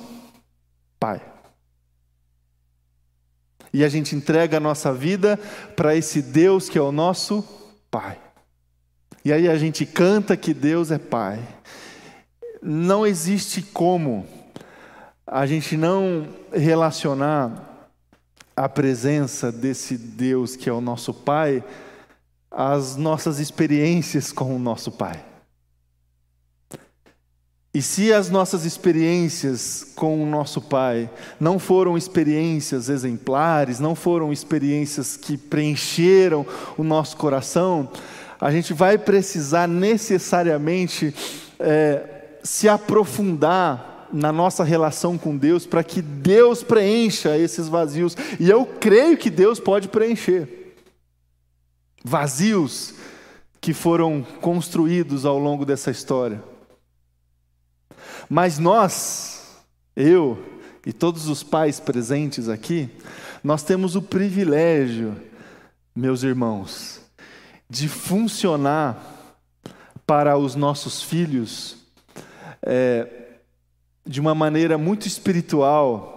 Pai 1.00 1.33
e 3.74 3.82
a 3.82 3.88
gente 3.88 4.14
entrega 4.14 4.58
a 4.58 4.60
nossa 4.60 4.92
vida 4.92 5.36
para 5.74 5.96
esse 5.96 6.22
Deus 6.22 6.68
que 6.68 6.78
é 6.78 6.80
o 6.80 6.92
nosso 6.92 7.44
Pai. 7.90 8.16
E 9.24 9.32
aí 9.32 9.48
a 9.48 9.58
gente 9.58 9.84
canta 9.84 10.36
que 10.36 10.54
Deus 10.54 10.92
é 10.92 10.98
Pai. 10.98 11.40
Não 12.62 13.04
existe 13.04 13.62
como 13.62 14.24
a 15.26 15.44
gente 15.44 15.76
não 15.76 16.28
relacionar 16.52 17.90
a 18.56 18.68
presença 18.68 19.50
desse 19.50 19.98
Deus 19.98 20.54
que 20.54 20.68
é 20.68 20.72
o 20.72 20.80
nosso 20.80 21.12
Pai 21.12 21.64
às 22.48 22.94
nossas 22.94 23.40
experiências 23.40 24.30
com 24.30 24.54
o 24.54 24.58
nosso 24.58 24.92
Pai. 24.92 25.33
E 27.74 27.82
se 27.82 28.12
as 28.12 28.30
nossas 28.30 28.64
experiências 28.64 29.84
com 29.96 30.22
o 30.22 30.26
nosso 30.26 30.60
Pai 30.60 31.10
não 31.40 31.58
foram 31.58 31.98
experiências 31.98 32.88
exemplares, 32.88 33.80
não 33.80 33.96
foram 33.96 34.32
experiências 34.32 35.16
que 35.16 35.36
preencheram 35.36 36.46
o 36.78 36.84
nosso 36.84 37.16
coração, 37.16 37.88
a 38.40 38.52
gente 38.52 38.72
vai 38.72 38.96
precisar 38.96 39.66
necessariamente 39.66 41.12
é, 41.58 42.36
se 42.44 42.68
aprofundar 42.68 44.06
na 44.12 44.30
nossa 44.30 44.62
relação 44.62 45.18
com 45.18 45.36
Deus 45.36 45.66
para 45.66 45.82
que 45.82 46.00
Deus 46.00 46.62
preencha 46.62 47.36
esses 47.36 47.66
vazios. 47.66 48.16
E 48.38 48.48
eu 48.48 48.64
creio 48.64 49.16
que 49.16 49.28
Deus 49.28 49.58
pode 49.58 49.88
preencher 49.88 50.76
vazios 52.04 52.94
que 53.60 53.72
foram 53.72 54.24
construídos 54.40 55.24
ao 55.24 55.38
longo 55.38 55.64
dessa 55.64 55.90
história. 55.90 56.53
Mas 58.28 58.58
nós, 58.58 59.64
eu 59.94 60.42
e 60.86 60.92
todos 60.92 61.28
os 61.28 61.42
pais 61.42 61.80
presentes 61.80 62.48
aqui, 62.48 62.88
nós 63.42 63.62
temos 63.62 63.96
o 63.96 64.02
privilégio, 64.02 65.16
meus 65.94 66.22
irmãos, 66.22 67.00
de 67.68 67.88
funcionar 67.88 69.14
para 70.06 70.36
os 70.36 70.54
nossos 70.54 71.02
filhos 71.02 71.76
é, 72.62 73.06
de 74.06 74.20
uma 74.20 74.34
maneira 74.34 74.76
muito 74.76 75.06
espiritual, 75.06 76.13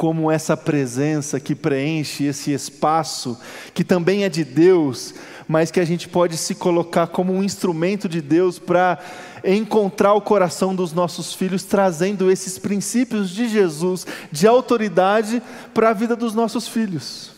como 0.00 0.30
essa 0.30 0.56
presença 0.56 1.38
que 1.38 1.54
preenche 1.54 2.24
esse 2.24 2.52
espaço, 2.52 3.38
que 3.74 3.84
também 3.84 4.24
é 4.24 4.30
de 4.30 4.44
Deus, 4.44 5.14
mas 5.46 5.70
que 5.70 5.78
a 5.78 5.84
gente 5.84 6.08
pode 6.08 6.38
se 6.38 6.54
colocar 6.54 7.08
como 7.08 7.34
um 7.34 7.42
instrumento 7.42 8.08
de 8.08 8.22
Deus 8.22 8.58
para 8.58 8.98
encontrar 9.44 10.14
o 10.14 10.22
coração 10.22 10.74
dos 10.74 10.94
nossos 10.94 11.34
filhos, 11.34 11.64
trazendo 11.64 12.30
esses 12.30 12.56
princípios 12.56 13.28
de 13.28 13.46
Jesus, 13.46 14.06
de 14.32 14.46
autoridade, 14.46 15.42
para 15.74 15.90
a 15.90 15.92
vida 15.92 16.16
dos 16.16 16.32
nossos 16.32 16.66
filhos. 16.66 17.32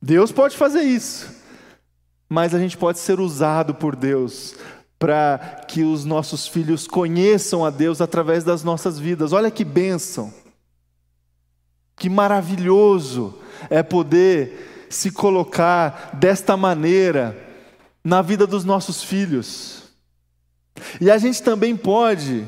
Deus 0.00 0.32
pode 0.32 0.56
fazer 0.56 0.80
isso, 0.80 1.28
mas 2.26 2.54
a 2.54 2.58
gente 2.58 2.78
pode 2.78 3.00
ser 3.00 3.20
usado 3.20 3.74
por 3.74 3.94
Deus 3.94 4.54
para 4.98 5.62
que 5.68 5.82
os 5.82 6.06
nossos 6.06 6.48
filhos 6.48 6.86
conheçam 6.86 7.66
a 7.66 7.68
Deus 7.68 8.00
através 8.00 8.44
das 8.44 8.64
nossas 8.64 8.98
vidas. 8.98 9.34
Olha 9.34 9.50
que 9.50 9.62
bênção! 9.62 10.39
Que 12.00 12.08
maravilhoso 12.08 13.34
é 13.68 13.82
poder 13.82 14.86
se 14.88 15.10
colocar 15.10 16.12
desta 16.14 16.56
maneira 16.56 17.36
na 18.02 18.22
vida 18.22 18.46
dos 18.46 18.64
nossos 18.64 19.04
filhos. 19.04 19.82
E 20.98 21.10
a 21.10 21.18
gente 21.18 21.42
também 21.42 21.76
pode, 21.76 22.46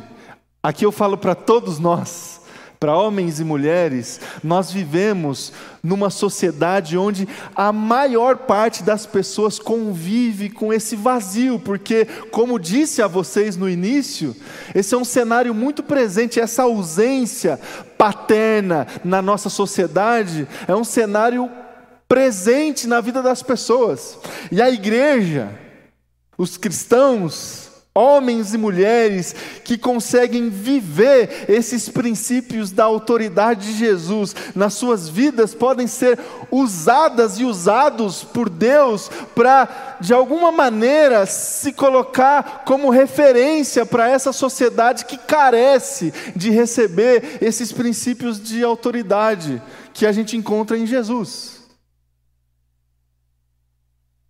aqui 0.63 0.87
eu 0.87 0.91
falo 0.91 1.19
para 1.19 1.35
todos 1.35 1.79
nós, 1.79 2.32
para 2.83 2.97
homens 2.97 3.39
e 3.39 3.45
mulheres, 3.45 4.21
nós 4.43 4.73
vivemos 4.73 5.53
numa 5.81 6.11
sociedade 6.11 6.99
onde 6.99 7.29
a 7.55 7.73
maior 7.73 8.39
parte 8.39 8.83
das 8.83 9.07
pessoas 9.07 9.57
convive 9.57 10.51
com 10.51 10.73
esse 10.73 10.97
vazio, 10.97 11.61
porque, 11.61 12.07
como 12.33 12.59
disse 12.59 13.01
a 13.01 13.07
vocês 13.07 13.57
no 13.57 13.69
início, 13.69 14.35
esse 14.75 14.97
é 14.97 14.99
um 14.99 15.05
cenário 15.05 15.55
muito 15.55 15.81
presente, 15.81 16.41
essa 16.41 16.65
ausência 16.65 17.57
paterna 17.97 18.89
na 19.05 19.23
nossa 19.23 19.49
sociedade 19.49 20.49
é 20.67 20.75
um 20.75 20.83
cenário 20.83 21.49
presente 22.09 22.89
na 22.89 23.01
vida 23.01 23.23
das 23.23 23.45
pessoas. 23.45 24.19
E 24.51 24.61
a 24.61 24.69
igreja, 24.69 25.51
os 26.37 26.57
cristãos, 26.57 27.62
Homens 27.95 28.55
e 28.55 28.59
mulheres 28.59 29.35
que 29.65 29.77
conseguem 29.77 30.49
viver 30.49 31.45
esses 31.47 31.91
princípios 31.91 32.71
da 32.71 32.85
autoridade 32.85 33.67
de 33.67 33.79
Jesus 33.79 34.35
nas 34.55 34.73
suas 34.73 35.11
vidas 35.11 35.55
podem 35.55 35.87
ser 35.87 36.19
usadas 36.51 37.39
e 37.39 37.45
usados 37.45 38.25
por 38.25 38.49
Deus 38.49 39.11
para, 39.35 39.99
de 40.01 40.15
alguma 40.15 40.51
maneira, 40.51 41.27
se 41.27 41.71
colocar 41.75 42.63
como 42.65 42.89
referência 42.89 43.85
para 43.85 44.09
essa 44.09 44.33
sociedade 44.33 45.05
que 45.05 45.19
carece 45.19 46.15
de 46.35 46.49
receber 46.49 47.41
esses 47.43 47.73
princípios 47.73 48.43
de 48.43 48.65
autoridade 48.65 49.63
que 49.93 50.07
a 50.07 50.13
gente 50.13 50.35
encontra 50.35 50.79
em 50.79 50.87
Jesus. 50.87 51.61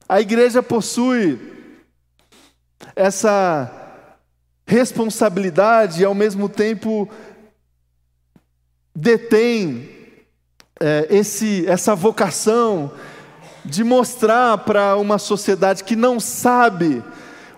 A 0.08 0.20
igreja 0.20 0.64
possui 0.64 1.51
essa 2.94 3.70
responsabilidade 4.66 6.02
e 6.02 6.04
ao 6.04 6.14
mesmo 6.14 6.48
tempo 6.48 7.08
detém 8.94 9.88
é, 10.80 11.06
esse, 11.10 11.66
essa 11.66 11.94
vocação 11.94 12.92
de 13.64 13.84
mostrar 13.84 14.58
para 14.58 14.96
uma 14.96 15.18
sociedade 15.18 15.84
que 15.84 15.94
não 15.94 16.18
sabe 16.18 17.02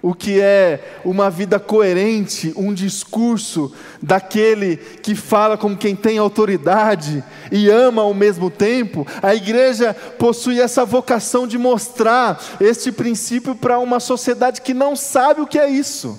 o 0.04 0.14
que 0.14 0.38
é 0.38 1.00
uma 1.02 1.30
vida 1.30 1.58
coerente, 1.58 2.52
um 2.58 2.74
discurso 2.74 3.74
daquele 4.02 4.76
que 4.76 5.14
fala 5.14 5.56
como 5.56 5.78
quem 5.78 5.96
tem 5.96 6.18
autoridade 6.18 7.24
e 7.50 7.70
ama 7.70 8.02
ao 8.02 8.12
mesmo 8.12 8.50
tempo, 8.50 9.06
a 9.22 9.34
igreja 9.34 9.94
possui 9.94 10.60
essa 10.60 10.84
vocação 10.84 11.46
de 11.46 11.56
mostrar 11.56 12.38
este 12.60 12.92
princípio 12.92 13.56
para 13.56 13.78
uma 13.78 13.98
sociedade 13.98 14.60
que 14.60 14.74
não 14.74 14.94
sabe 14.94 15.40
o 15.40 15.46
que 15.46 15.58
é 15.58 15.70
isso. 15.70 16.18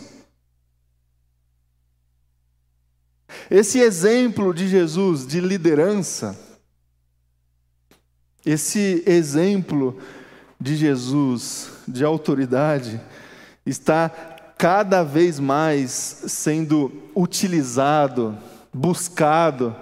Esse 3.52 3.80
exemplo 3.80 4.52
de 4.52 4.68
Jesus 4.68 5.28
de 5.28 5.40
liderança, 5.40 6.36
esse 8.44 9.04
exemplo 9.06 9.96
de 10.60 10.76
Jesus 10.76 11.70
de 11.88 12.04
autoridade, 12.04 13.00
está 13.66 14.10
cada 14.58 15.04
vez 15.04 15.40
mais 15.40 15.92
sendo 16.28 16.92
utilizado, 17.16 18.38
buscado 18.74 19.76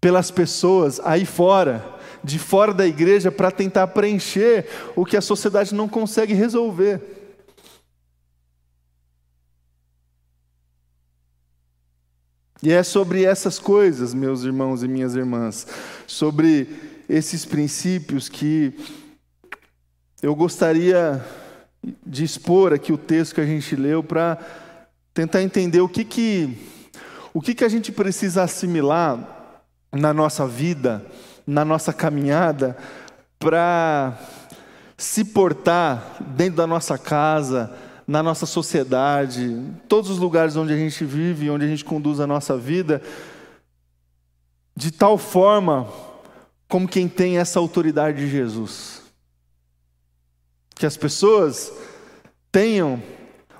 pelas 0.00 0.30
pessoas 0.30 1.00
aí 1.00 1.24
fora, 1.26 1.84
de 2.22 2.38
fora 2.38 2.72
da 2.72 2.86
igreja, 2.86 3.32
para 3.32 3.50
tentar 3.50 3.88
preencher 3.88 4.66
o 4.94 5.04
que 5.04 5.16
a 5.16 5.20
sociedade 5.20 5.74
não 5.74 5.88
consegue 5.88 6.34
resolver. 6.34 7.00
E 12.62 12.72
é 12.72 12.82
sobre 12.82 13.24
essas 13.24 13.58
coisas, 13.58 14.14
meus 14.14 14.42
irmãos 14.42 14.82
e 14.82 14.88
minhas 14.88 15.14
irmãs, 15.14 15.66
sobre 16.06 16.66
esses 17.06 17.44
princípios 17.44 18.28
que 18.30 18.72
eu 20.22 20.34
gostaria 20.34 21.22
de 22.06 22.24
expor 22.24 22.72
aqui 22.72 22.92
o 22.92 22.98
texto 22.98 23.34
que 23.34 23.40
a 23.40 23.46
gente 23.46 23.76
leu 23.76 24.02
para 24.02 24.38
tentar 25.12 25.42
entender 25.42 25.80
o 25.80 25.88
que 25.88 26.04
que 26.04 26.56
o 27.32 27.40
que 27.40 27.54
que 27.54 27.64
a 27.64 27.68
gente 27.68 27.90
precisa 27.90 28.44
assimilar 28.44 29.58
na 29.92 30.14
nossa 30.14 30.46
vida, 30.46 31.04
na 31.46 31.64
nossa 31.64 31.92
caminhada 31.92 32.76
para 33.38 34.16
se 34.96 35.24
portar 35.24 36.16
dentro 36.20 36.56
da 36.56 36.66
nossa 36.66 36.96
casa, 36.96 37.74
na 38.06 38.22
nossa 38.22 38.46
sociedade, 38.46 39.60
todos 39.88 40.10
os 40.10 40.18
lugares 40.18 40.56
onde 40.56 40.72
a 40.72 40.76
gente 40.76 41.04
vive, 41.04 41.50
onde 41.50 41.64
a 41.64 41.68
gente 41.68 41.84
conduz 41.84 42.20
a 42.20 42.26
nossa 42.26 42.56
vida, 42.56 43.02
de 44.76 44.92
tal 44.92 45.18
forma 45.18 45.88
como 46.68 46.88
quem 46.88 47.08
tem 47.08 47.38
essa 47.38 47.58
autoridade 47.58 48.18
de 48.18 48.30
Jesus 48.30 48.93
que 50.74 50.86
as 50.86 50.96
pessoas 50.96 51.72
tenham 52.50 53.02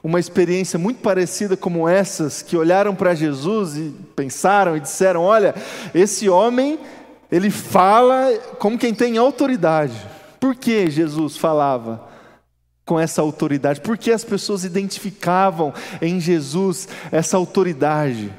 uma 0.04 0.20
experiência 0.20 0.78
muito 0.78 1.00
parecida 1.00 1.56
como 1.56 1.88
essas, 1.88 2.42
que 2.42 2.58
olharam 2.58 2.94
para 2.94 3.14
Jesus 3.14 3.76
e 3.76 3.94
pensaram 4.14 4.76
e 4.76 4.80
disseram: 4.80 5.22
Olha, 5.22 5.54
esse 5.94 6.28
homem, 6.28 6.78
ele 7.32 7.50
fala 7.50 8.30
como 8.58 8.78
quem 8.78 8.94
tem 8.94 9.16
autoridade. 9.16 9.94
Por 10.38 10.54
que 10.54 10.90
Jesus 10.90 11.38
falava 11.38 12.06
com 12.84 13.00
essa 13.00 13.22
autoridade? 13.22 13.80
Por 13.80 13.96
que 13.96 14.12
as 14.12 14.22
pessoas 14.22 14.62
identificavam 14.62 15.72
em 16.02 16.20
Jesus 16.20 16.86
essa 17.10 17.38
autoridade? 17.38 18.30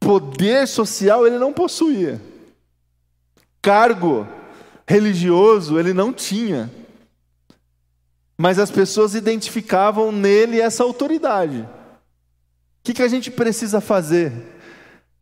Poder 0.00 0.66
social 0.66 1.26
ele 1.26 1.38
não 1.38 1.52
possuía, 1.52 2.20
cargo 3.60 4.26
religioso 4.86 5.78
ele 5.78 5.92
não 5.92 6.12
tinha 6.12 6.70
mas 8.36 8.58
as 8.58 8.70
pessoas 8.70 9.14
identificavam 9.14 10.10
nele 10.10 10.60
essa 10.60 10.82
autoridade. 10.82 11.60
O 11.60 11.66
que, 12.84 12.94
que 12.94 13.02
a 13.02 13.08
gente 13.08 13.30
precisa 13.30 13.80
fazer? 13.80 14.32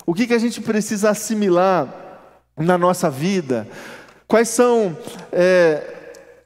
O 0.04 0.14
que, 0.14 0.26
que 0.26 0.34
a 0.34 0.38
gente 0.38 0.60
precisa 0.60 1.10
assimilar 1.10 1.88
na 2.56 2.76
nossa 2.76 3.08
vida? 3.08 3.68
Quais 4.26 4.48
são 4.48 4.96
é, 5.30 5.82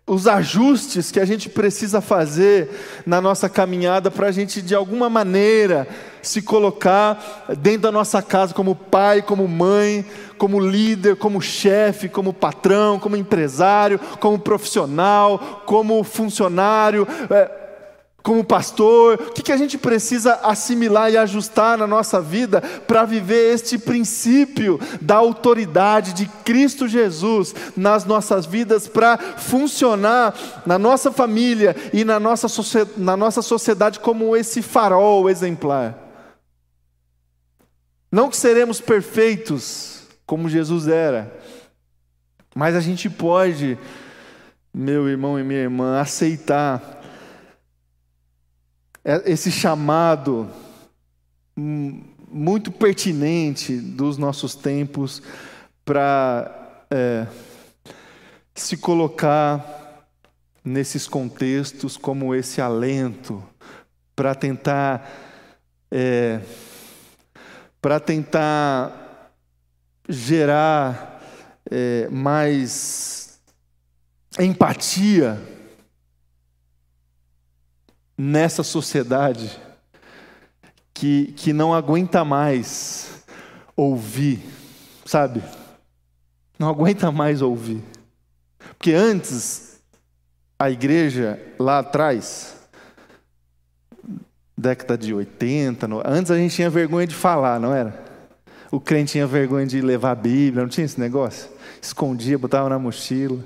os 0.07 0.27
ajustes 0.27 1.11
que 1.11 1.19
a 1.19 1.25
gente 1.25 1.49
precisa 1.49 2.01
fazer 2.01 2.69
na 3.07 3.21
nossa 3.21 3.49
caminhada 3.49 4.11
para 4.11 4.27
a 4.27 4.33
gente, 4.33 4.61
de 4.61 4.75
alguma 4.75 5.09
maneira, 5.09 5.89
se 6.29 6.43
colocar 6.43 7.45
dentro 7.59 7.83
da 7.83 7.93
nossa 7.93 8.21
casa 8.21 8.53
como 8.53 8.75
pai, 8.75 9.23
como 9.23 9.47
mãe, 9.47 10.05
como 10.39 10.61
líder, 10.61 11.17
como 11.17 11.41
chefe, 11.41 12.09
como 12.09 12.33
patrão, 12.33 12.99
como 12.99 13.17
empresário, 13.17 13.99
como 14.21 14.39
profissional, 14.39 15.63
como 15.65 16.03
funcionário. 16.03 17.07
É, 17.31 17.67
como 18.27 18.43
pastor, 18.43 19.21
o 19.29 19.33
que, 19.33 19.41
que 19.41 19.53
a 19.53 19.57
gente 19.57 19.79
precisa 19.79 20.41
assimilar 20.43 21.13
e 21.13 21.17
ajustar 21.17 21.79
na 21.79 21.87
nossa 21.87 22.21
vida 22.21 22.61
para 22.61 23.05
viver 23.05 23.55
este 23.55 23.79
princípio 23.79 24.81
da 25.01 25.15
autoridade 25.15 26.13
de 26.13 26.27
Cristo 26.45 26.89
Jesus 26.89 27.55
nas 27.77 28.05
nossas 28.05 28.45
vidas, 28.45 28.89
para 28.89 29.17
funcionar 29.17 30.35
na 30.67 30.77
nossa 30.77 31.13
família 31.13 31.77
e 31.93 32.05
na 32.05 32.19
nossa, 32.19 32.49
na 32.97 33.17
nossa 33.17 33.43
sociedade 33.43 34.01
como 34.01 34.37
esse 34.37 34.61
farol 34.61 35.31
exemplar. 35.31 36.06
Não 38.11 38.31
que 38.31 38.37
seremos 38.37 38.81
perfeitos 38.81 40.07
como 40.25 40.49
Jesus 40.49 40.89
era, 40.89 41.33
mas 42.55 42.75
a 42.75 42.81
gente 42.81 43.09
pode, 43.11 43.79
meu 44.73 45.09
irmão 45.09 45.39
e 45.39 45.45
minha 45.45 45.61
irmã, 45.61 46.01
aceitar 46.01 46.97
é 49.09 49.23
esse 49.31 49.53
chamado 49.53 50.51
muito 51.57 52.73
pertinente 52.73 53.77
dos 53.77 54.19
nossos 54.19 54.57
tempos 54.57 55.23
para 55.85 56.85
é, 56.91 57.25
se 58.53 58.77
colocar 58.77 60.09
nesses 60.65 61.07
contextos 61.07 61.97
como 61.97 62.35
esse 62.35 62.61
alento 62.61 63.41
para 64.17 64.35
tentar 64.35 65.09
é, 65.89 66.41
para 67.87 68.01
tentar 68.01 69.31
gerar 70.09 71.23
é, 71.71 72.09
mais 72.09 73.39
empatia 74.41 75.41
nessa 78.19 78.65
sociedade 78.65 79.57
que, 80.93 81.27
que 81.37 81.53
não 81.53 81.73
aguenta 81.73 82.25
mais 82.25 83.25
ouvir 83.77 84.43
sabe? 85.05 85.41
Não 86.59 86.69
aguenta 86.69 87.13
mais 87.13 87.41
ouvir. 87.41 87.85
Porque 88.77 88.91
antes, 88.95 89.81
a 90.59 90.69
igreja 90.69 91.41
lá 91.57 91.79
atrás, 91.79 92.56
década 94.57 94.97
de 94.97 95.13
80, 95.13 95.87
antes 96.05 96.31
a 96.31 96.37
gente 96.37 96.55
tinha 96.55 96.71
vergonha 96.71 97.07
de 97.07 97.15
falar, 97.15 97.61
não 97.61 97.75
era? 97.75 98.07
O 98.71 98.81
crente 98.81 99.13
tinha 99.13 99.27
vergonha 99.27 99.67
de 99.67 99.81
levar 99.81 100.13
a 100.13 100.15
Bíblia, 100.15 100.63
não 100.63 100.69
tinha 100.69 100.85
esse 100.85 100.99
negócio? 100.99 101.49
Escondia, 101.81 102.39
botava 102.39 102.69
na 102.69 102.79
mochila. 102.79 103.39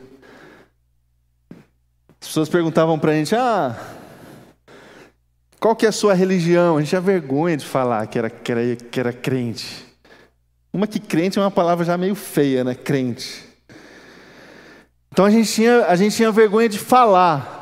As 2.21 2.29
pessoas 2.29 2.49
perguntavam 2.49 2.99
para 2.99 3.13
a 3.13 3.15
gente: 3.15 3.35
ah, 3.35 3.77
qual 5.59 5.77
que 5.77 5.85
é 5.85 5.89
a 5.89 5.93
sua 5.93 6.15
religião? 6.15 6.77
A 6.77 6.81
gente 6.81 6.89
tinha 6.89 7.01
vergonha 7.01 7.57
de 7.57 7.67
falar 7.67 8.07
que 8.07 8.19
era, 8.19 8.31
que 8.31 8.53
era, 8.53 8.77
que 8.77 9.01
era 9.01 9.13
crente. 9.13 9.85
Uma 10.73 10.87
que 10.87 11.01
crente 11.01 11.39
é 11.39 11.43
uma 11.43 11.51
palavra 11.51 11.85
já 11.85 11.99
meio 11.99 12.15
feia, 12.15 12.63
né? 12.63 12.75
Crente. 12.75 13.45
Então 15.13 15.25
a 15.25 15.31
gente 15.31 15.53
tinha, 15.53 15.87
a 15.87 15.97
gente 15.97 16.15
tinha 16.15 16.31
vergonha 16.31 16.69
de 16.69 16.79
falar. 16.79 17.60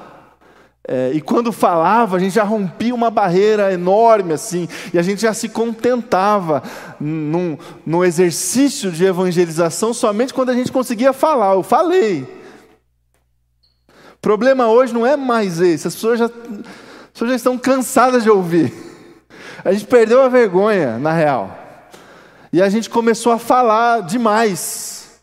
É, 0.91 1.11
e 1.13 1.21
quando 1.21 1.53
falava, 1.53 2.17
a 2.17 2.19
gente 2.19 2.35
já 2.35 2.45
rompia 2.45 2.95
uma 2.95 3.11
barreira 3.11 3.71
enorme 3.71 4.33
assim, 4.33 4.67
e 4.91 4.99
a 4.99 5.03
gente 5.03 5.21
já 5.21 5.35
se 5.35 5.51
contentava 5.51 6.63
num, 6.99 7.59
num 7.85 8.03
exercício 8.03 8.91
de 8.91 9.05
evangelização 9.05 9.93
somente 9.93 10.33
quando 10.33 10.49
a 10.49 10.55
gente 10.55 10.73
conseguia 10.73 11.13
falar. 11.13 11.53
Eu 11.53 11.63
falei. 11.63 12.23
O 14.15 14.21
problema 14.23 14.69
hoje 14.69 14.95
não 14.95 15.07
é 15.07 15.15
mais 15.15 15.61
esse, 15.61 15.87
as 15.87 15.95
pessoas 15.95 16.19
já, 16.21 16.25
as 16.25 17.11
pessoas 17.13 17.31
já 17.33 17.37
estão 17.37 17.59
cansadas 17.59 18.23
de 18.23 18.31
ouvir. 18.31 18.73
A 19.63 19.73
gente 19.73 19.85
perdeu 19.85 20.23
a 20.23 20.29
vergonha, 20.31 20.99
na 20.99 21.13
real. 21.13 21.55
E 22.51 22.63
a 22.63 22.69
gente 22.71 22.89
começou 22.89 23.33
a 23.33 23.39
falar 23.39 24.01
demais. 24.01 25.21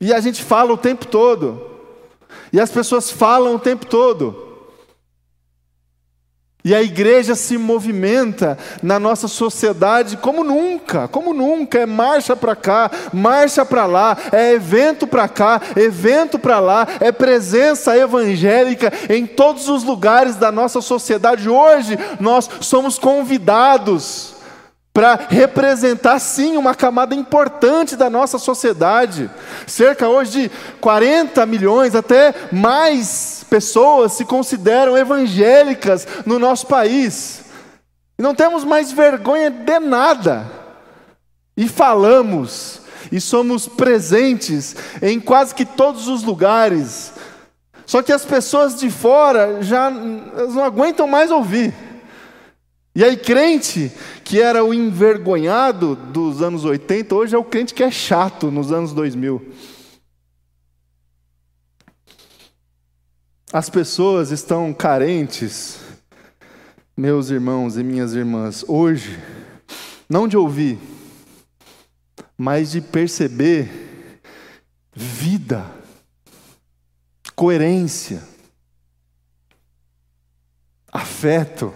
E 0.00 0.14
a 0.14 0.20
gente 0.20 0.44
fala 0.44 0.72
o 0.72 0.78
tempo 0.78 1.08
todo. 1.08 1.70
E 2.52 2.60
as 2.60 2.70
pessoas 2.70 3.10
falam 3.10 3.56
o 3.56 3.58
tempo 3.58 3.84
todo. 3.84 4.45
E 6.66 6.74
a 6.74 6.82
igreja 6.82 7.36
se 7.36 7.56
movimenta 7.56 8.58
na 8.82 8.98
nossa 8.98 9.28
sociedade 9.28 10.16
como 10.16 10.42
nunca, 10.42 11.06
como 11.06 11.32
nunca. 11.32 11.78
É 11.78 11.86
marcha 11.86 12.34
para 12.34 12.56
cá, 12.56 12.90
marcha 13.12 13.64
para 13.64 13.86
lá, 13.86 14.16
é 14.32 14.54
evento 14.54 15.06
para 15.06 15.28
cá, 15.28 15.60
evento 15.76 16.40
para 16.40 16.58
lá, 16.58 16.84
é 16.98 17.12
presença 17.12 17.96
evangélica 17.96 18.92
em 19.08 19.26
todos 19.26 19.68
os 19.68 19.84
lugares 19.84 20.34
da 20.34 20.50
nossa 20.50 20.80
sociedade. 20.80 21.48
Hoje 21.48 21.96
nós 22.18 22.50
somos 22.60 22.98
convidados 22.98 24.34
para 24.96 25.26
representar 25.28 26.18
sim 26.18 26.56
uma 26.56 26.74
camada 26.74 27.14
importante 27.14 27.96
da 27.96 28.08
nossa 28.08 28.38
sociedade. 28.38 29.28
Cerca 29.66 30.08
hoje 30.08 30.30
de 30.30 30.50
40 30.80 31.44
milhões, 31.44 31.94
até 31.94 32.34
mais 32.50 33.44
pessoas 33.50 34.12
se 34.12 34.24
consideram 34.24 34.96
evangélicas 34.96 36.08
no 36.24 36.38
nosso 36.38 36.66
país. 36.66 37.42
E 38.18 38.22
não 38.22 38.34
temos 38.34 38.64
mais 38.64 38.90
vergonha 38.90 39.50
de 39.50 39.78
nada. 39.80 40.50
E 41.54 41.68
falamos, 41.68 42.80
e 43.12 43.20
somos 43.20 43.68
presentes 43.68 44.74
em 45.02 45.20
quase 45.20 45.54
que 45.54 45.66
todos 45.66 46.08
os 46.08 46.22
lugares. 46.22 47.12
Só 47.84 48.02
que 48.02 48.14
as 48.14 48.24
pessoas 48.24 48.74
de 48.76 48.90
fora 48.90 49.62
já 49.62 49.90
não 49.90 50.64
aguentam 50.64 51.06
mais 51.06 51.30
ouvir. 51.30 51.85
E 52.96 53.04
aí, 53.04 53.14
crente 53.14 53.92
que 54.24 54.40
era 54.40 54.64
o 54.64 54.72
envergonhado 54.72 55.94
dos 55.94 56.40
anos 56.40 56.64
80, 56.64 57.14
hoje 57.14 57.34
é 57.34 57.38
o 57.38 57.44
crente 57.44 57.74
que 57.74 57.82
é 57.82 57.90
chato 57.90 58.50
nos 58.50 58.72
anos 58.72 58.94
2000. 58.94 59.52
As 63.52 63.68
pessoas 63.68 64.30
estão 64.30 64.72
carentes, 64.72 65.78
meus 66.96 67.28
irmãos 67.28 67.76
e 67.76 67.84
minhas 67.84 68.14
irmãs, 68.14 68.64
hoje, 68.66 69.22
não 70.08 70.26
de 70.26 70.38
ouvir, 70.38 70.78
mas 72.34 72.70
de 72.70 72.80
perceber 72.80 74.22
vida, 74.94 75.70
coerência, 77.34 78.22
afeto 80.90 81.74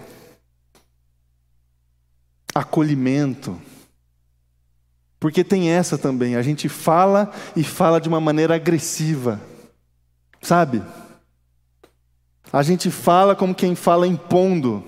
acolhimento. 2.60 3.60
Porque 5.18 5.44
tem 5.44 5.70
essa 5.70 5.98
também, 5.98 6.36
a 6.36 6.42
gente 6.42 6.68
fala 6.68 7.30
e 7.54 7.62
fala 7.62 8.00
de 8.00 8.08
uma 8.08 8.20
maneira 8.20 8.54
agressiva, 8.54 9.40
sabe? 10.40 10.82
A 12.52 12.62
gente 12.62 12.90
fala 12.90 13.36
como 13.36 13.54
quem 13.54 13.74
fala 13.74 14.06
impondo. 14.06 14.82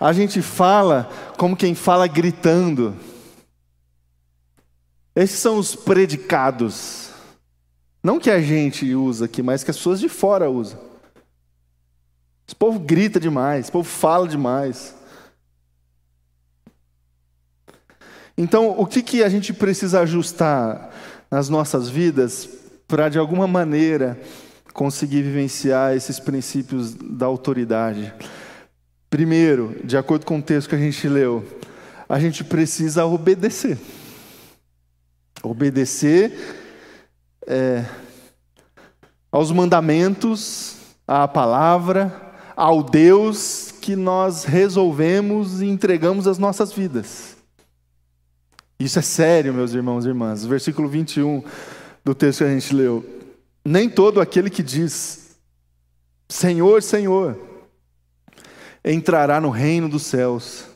A 0.00 0.12
gente 0.12 0.40
fala 0.40 1.08
como 1.36 1.56
quem 1.56 1.74
fala 1.74 2.06
gritando. 2.06 2.96
Esses 5.14 5.38
são 5.38 5.58
os 5.58 5.76
predicados. 5.76 7.10
Não 8.02 8.18
que 8.18 8.30
a 8.30 8.40
gente 8.40 8.94
usa 8.94 9.26
aqui, 9.26 9.42
mas 9.42 9.62
que 9.62 9.70
as 9.70 9.76
pessoas 9.76 10.00
de 10.00 10.08
fora 10.08 10.50
usam. 10.50 10.89
Esse 12.50 12.56
povo 12.56 12.80
grita 12.80 13.20
demais, 13.20 13.60
esse 13.60 13.70
povo 13.70 13.88
fala 13.88 14.26
demais. 14.26 14.92
Então, 18.36 18.70
o 18.76 18.84
que, 18.84 19.04
que 19.04 19.22
a 19.22 19.28
gente 19.28 19.52
precisa 19.52 20.00
ajustar 20.00 20.90
nas 21.30 21.48
nossas 21.48 21.88
vidas 21.88 22.48
para, 22.88 23.08
de 23.08 23.20
alguma 23.20 23.46
maneira, 23.46 24.20
conseguir 24.74 25.22
vivenciar 25.22 25.94
esses 25.94 26.18
princípios 26.18 26.92
da 26.92 27.26
autoridade? 27.26 28.12
Primeiro, 29.08 29.80
de 29.84 29.96
acordo 29.96 30.26
com 30.26 30.40
o 30.40 30.42
texto 30.42 30.70
que 30.70 30.74
a 30.74 30.78
gente 30.78 31.08
leu, 31.08 31.46
a 32.08 32.18
gente 32.18 32.42
precisa 32.42 33.06
obedecer. 33.06 33.78
Obedecer 35.40 36.36
é, 37.46 37.84
aos 39.30 39.52
mandamentos, 39.52 40.78
à 41.06 41.28
palavra, 41.28 42.28
ao 42.60 42.82
Deus 42.82 43.72
que 43.80 43.96
nós 43.96 44.44
resolvemos 44.44 45.62
e 45.62 45.66
entregamos 45.66 46.26
as 46.26 46.36
nossas 46.36 46.70
vidas. 46.70 47.34
Isso 48.78 48.98
é 48.98 49.02
sério, 49.02 49.54
meus 49.54 49.72
irmãos 49.72 50.04
e 50.04 50.08
irmãs. 50.08 50.44
Versículo 50.44 50.86
21 50.86 51.42
do 52.04 52.14
texto 52.14 52.40
que 52.40 52.44
a 52.44 52.52
gente 52.52 52.74
leu. 52.74 53.02
Nem 53.64 53.88
todo 53.88 54.20
aquele 54.20 54.50
que 54.50 54.62
diz, 54.62 55.38
Senhor, 56.28 56.82
Senhor, 56.82 57.34
entrará 58.84 59.40
no 59.40 59.48
reino 59.48 59.88
dos 59.88 60.02
céus. 60.02 60.66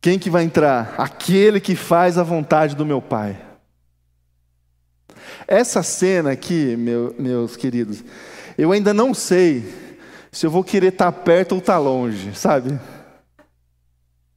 Quem 0.00 0.18
que 0.18 0.28
vai 0.28 0.42
entrar? 0.42 0.96
Aquele 0.98 1.60
que 1.60 1.76
faz 1.76 2.18
a 2.18 2.24
vontade 2.24 2.74
do 2.74 2.84
meu 2.84 3.00
Pai. 3.00 3.40
Essa 5.46 5.84
cena 5.84 6.32
aqui, 6.32 6.74
meu, 6.74 7.14
meus 7.16 7.54
queridos, 7.54 8.02
eu 8.58 8.72
ainda 8.72 8.92
não 8.92 9.14
sei 9.14 9.89
se 10.32 10.46
eu 10.46 10.50
vou 10.50 10.62
querer 10.62 10.92
estar 10.92 11.10
tá 11.10 11.12
perto 11.12 11.52
ou 11.52 11.58
estar 11.58 11.74
tá 11.74 11.78
longe, 11.78 12.34
sabe? 12.34 12.78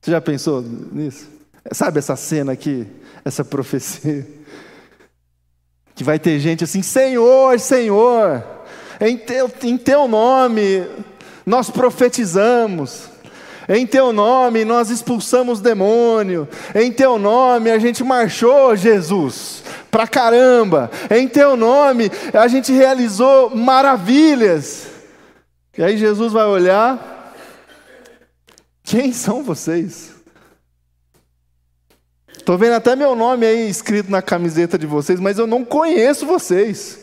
Você 0.01 0.11
já 0.11 0.19
pensou 0.19 0.61
nisso? 0.61 1.27
Sabe 1.71 1.99
essa 1.99 2.15
cena 2.15 2.51
aqui, 2.51 2.87
essa 3.23 3.43
profecia? 3.43 4.27
Que 5.95 6.03
vai 6.03 6.17
ter 6.17 6.39
gente 6.39 6.63
assim, 6.63 6.81
Senhor, 6.81 7.59
Senhor, 7.59 8.43
em 8.99 9.15
teu, 9.15 9.49
em 9.61 9.77
teu 9.77 10.07
nome 10.07 10.85
nós 11.45 11.69
profetizamos, 11.69 13.09
em 13.69 13.85
teu 13.85 14.11
nome 14.11 14.65
nós 14.65 14.89
expulsamos 14.89 15.61
demônio, 15.61 16.47
em 16.73 16.91
teu 16.91 17.19
nome 17.19 17.69
a 17.69 17.77
gente 17.77 18.03
marchou, 18.03 18.75
Jesus, 18.75 19.63
pra 19.91 20.07
caramba, 20.07 20.89
em 21.11 21.27
teu 21.27 21.55
nome 21.55 22.11
a 22.33 22.47
gente 22.47 22.73
realizou 22.73 23.55
maravilhas. 23.55 24.92
E 25.77 25.83
aí 25.83 25.97
Jesus 25.97 26.31
vai 26.31 26.45
olhar: 26.45 27.33
quem 28.83 29.11
são 29.11 29.43
vocês? 29.43 30.13
Estou 32.37 32.57
vendo 32.57 32.73
até 32.73 32.95
meu 32.95 33.15
nome 33.15 33.45
aí 33.45 33.69
escrito 33.69 34.11
na 34.11 34.21
camiseta 34.21 34.77
de 34.77 34.85
vocês, 34.85 35.19
mas 35.19 35.39
eu 35.39 35.47
não 35.47 35.63
conheço 35.63 36.25
vocês. 36.25 36.99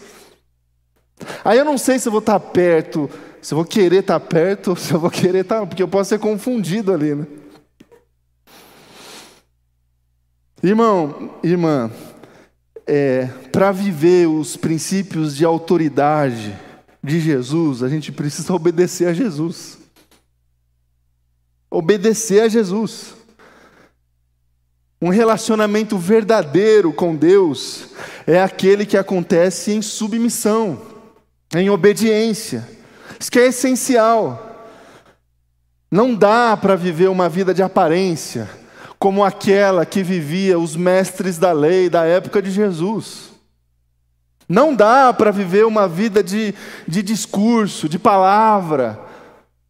Aí 1.44 1.59
eu 1.59 1.64
não 1.64 1.78
sei 1.78 1.98
se 1.98 2.09
eu 2.09 2.12
vou 2.12 2.20
estar 2.20 2.38
perto, 2.38 3.11
se 3.40 3.54
eu 3.54 3.56
vou 3.56 3.64
querer 3.64 4.00
estar 4.00 4.20
perto, 4.20 4.76
se 4.78 4.92
eu 4.92 5.00
vou 5.00 5.11
querer 5.11 5.40
estar, 5.40 5.66
porque 5.66 5.83
eu 5.83 5.88
posso 5.88 6.11
ser 6.11 6.18
confundido 6.18 6.92
ali, 6.92 7.14
né? 7.14 7.26
Irmão, 10.62 11.30
irmã, 11.42 11.90
é, 12.87 13.26
para 13.50 13.72
viver 13.72 14.28
os 14.28 14.59
princípios 14.59 15.35
de 15.35 15.42
autoridade, 15.42 16.54
de 17.02 17.18
Jesus, 17.18 17.82
a 17.82 17.88
gente 17.88 18.12
precisa 18.12 18.52
obedecer 18.54 19.08
a 19.08 19.12
Jesus. 19.12 19.78
Obedecer 21.70 22.42
a 22.42 22.48
Jesus. 22.48 23.14
Um 25.02 25.08
relacionamento 25.08 25.96
verdadeiro 25.96 26.92
com 26.92 27.16
Deus 27.16 27.86
é 28.26 28.42
aquele 28.42 28.84
que 28.84 28.98
acontece 28.98 29.72
em 29.72 29.80
submissão, 29.80 30.82
em 31.54 31.70
obediência. 31.70 32.68
Isso 33.18 33.30
que 33.30 33.38
é 33.38 33.46
essencial. 33.46 34.68
Não 35.90 36.14
dá 36.14 36.56
para 36.56 36.76
viver 36.76 37.08
uma 37.08 37.28
vida 37.28 37.54
de 37.54 37.62
aparência, 37.62 38.48
como 38.98 39.24
aquela 39.24 39.86
que 39.86 40.02
vivia 40.02 40.58
os 40.58 40.76
mestres 40.76 41.38
da 41.38 41.50
lei 41.50 41.88
da 41.88 42.04
época 42.04 42.42
de 42.42 42.50
Jesus. 42.50 43.29
Não 44.50 44.74
dá 44.74 45.12
para 45.12 45.30
viver 45.30 45.64
uma 45.64 45.86
vida 45.86 46.24
de, 46.24 46.52
de 46.86 47.04
discurso, 47.04 47.88
de 47.88 48.00
palavra. 48.00 48.98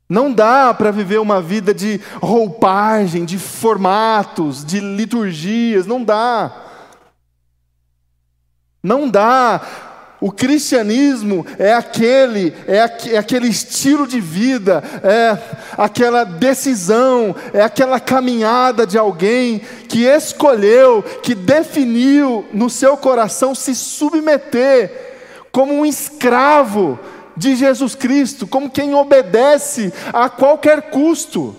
Não 0.09 0.33
dá 0.33 0.73
para 0.73 0.91
viver 0.91 1.21
uma 1.21 1.39
vida 1.39 1.75
de 1.75 2.01
roupagem, 2.23 3.27
de 3.27 3.37
formatos, 3.37 4.65
de 4.65 4.81
liturgias. 4.81 5.87
Não 5.87 6.03
dá. 6.03 6.51
Não 8.83 9.07
dá 9.07 9.61
o 10.21 10.31
cristianismo 10.31 11.47
é 11.59 11.73
aquele, 11.73 12.55
é, 12.69 12.77
é, 13.15 13.17
aquele 13.17 13.49
estilo 13.49 14.07
de 14.07 14.21
vida, 14.21 14.83
é 15.03 15.39
aquela 15.79 16.25
decisão, 16.25 17.35
é 17.55 17.63
aquela 17.63 17.99
caminhada 17.99 18.87
de 18.87 18.99
alguém 18.99 19.63
que 19.89 20.05
escolheu, 20.05 21.03
que 21.23 21.35
definiu 21.35 22.45
no 22.53 22.69
seu 22.69 22.99
coração 22.99 23.55
se 23.55 23.75
submeter 23.75 25.09
como 25.51 25.73
um 25.73 25.87
escravo 25.87 26.99
de 27.35 27.57
Jesus 27.57 27.95
Cristo, 27.95 28.47
como 28.47 28.71
quem 28.71 28.95
obedece 28.95 29.91
a 30.13 30.29
qualquer 30.29 30.91
custo. 30.91 31.57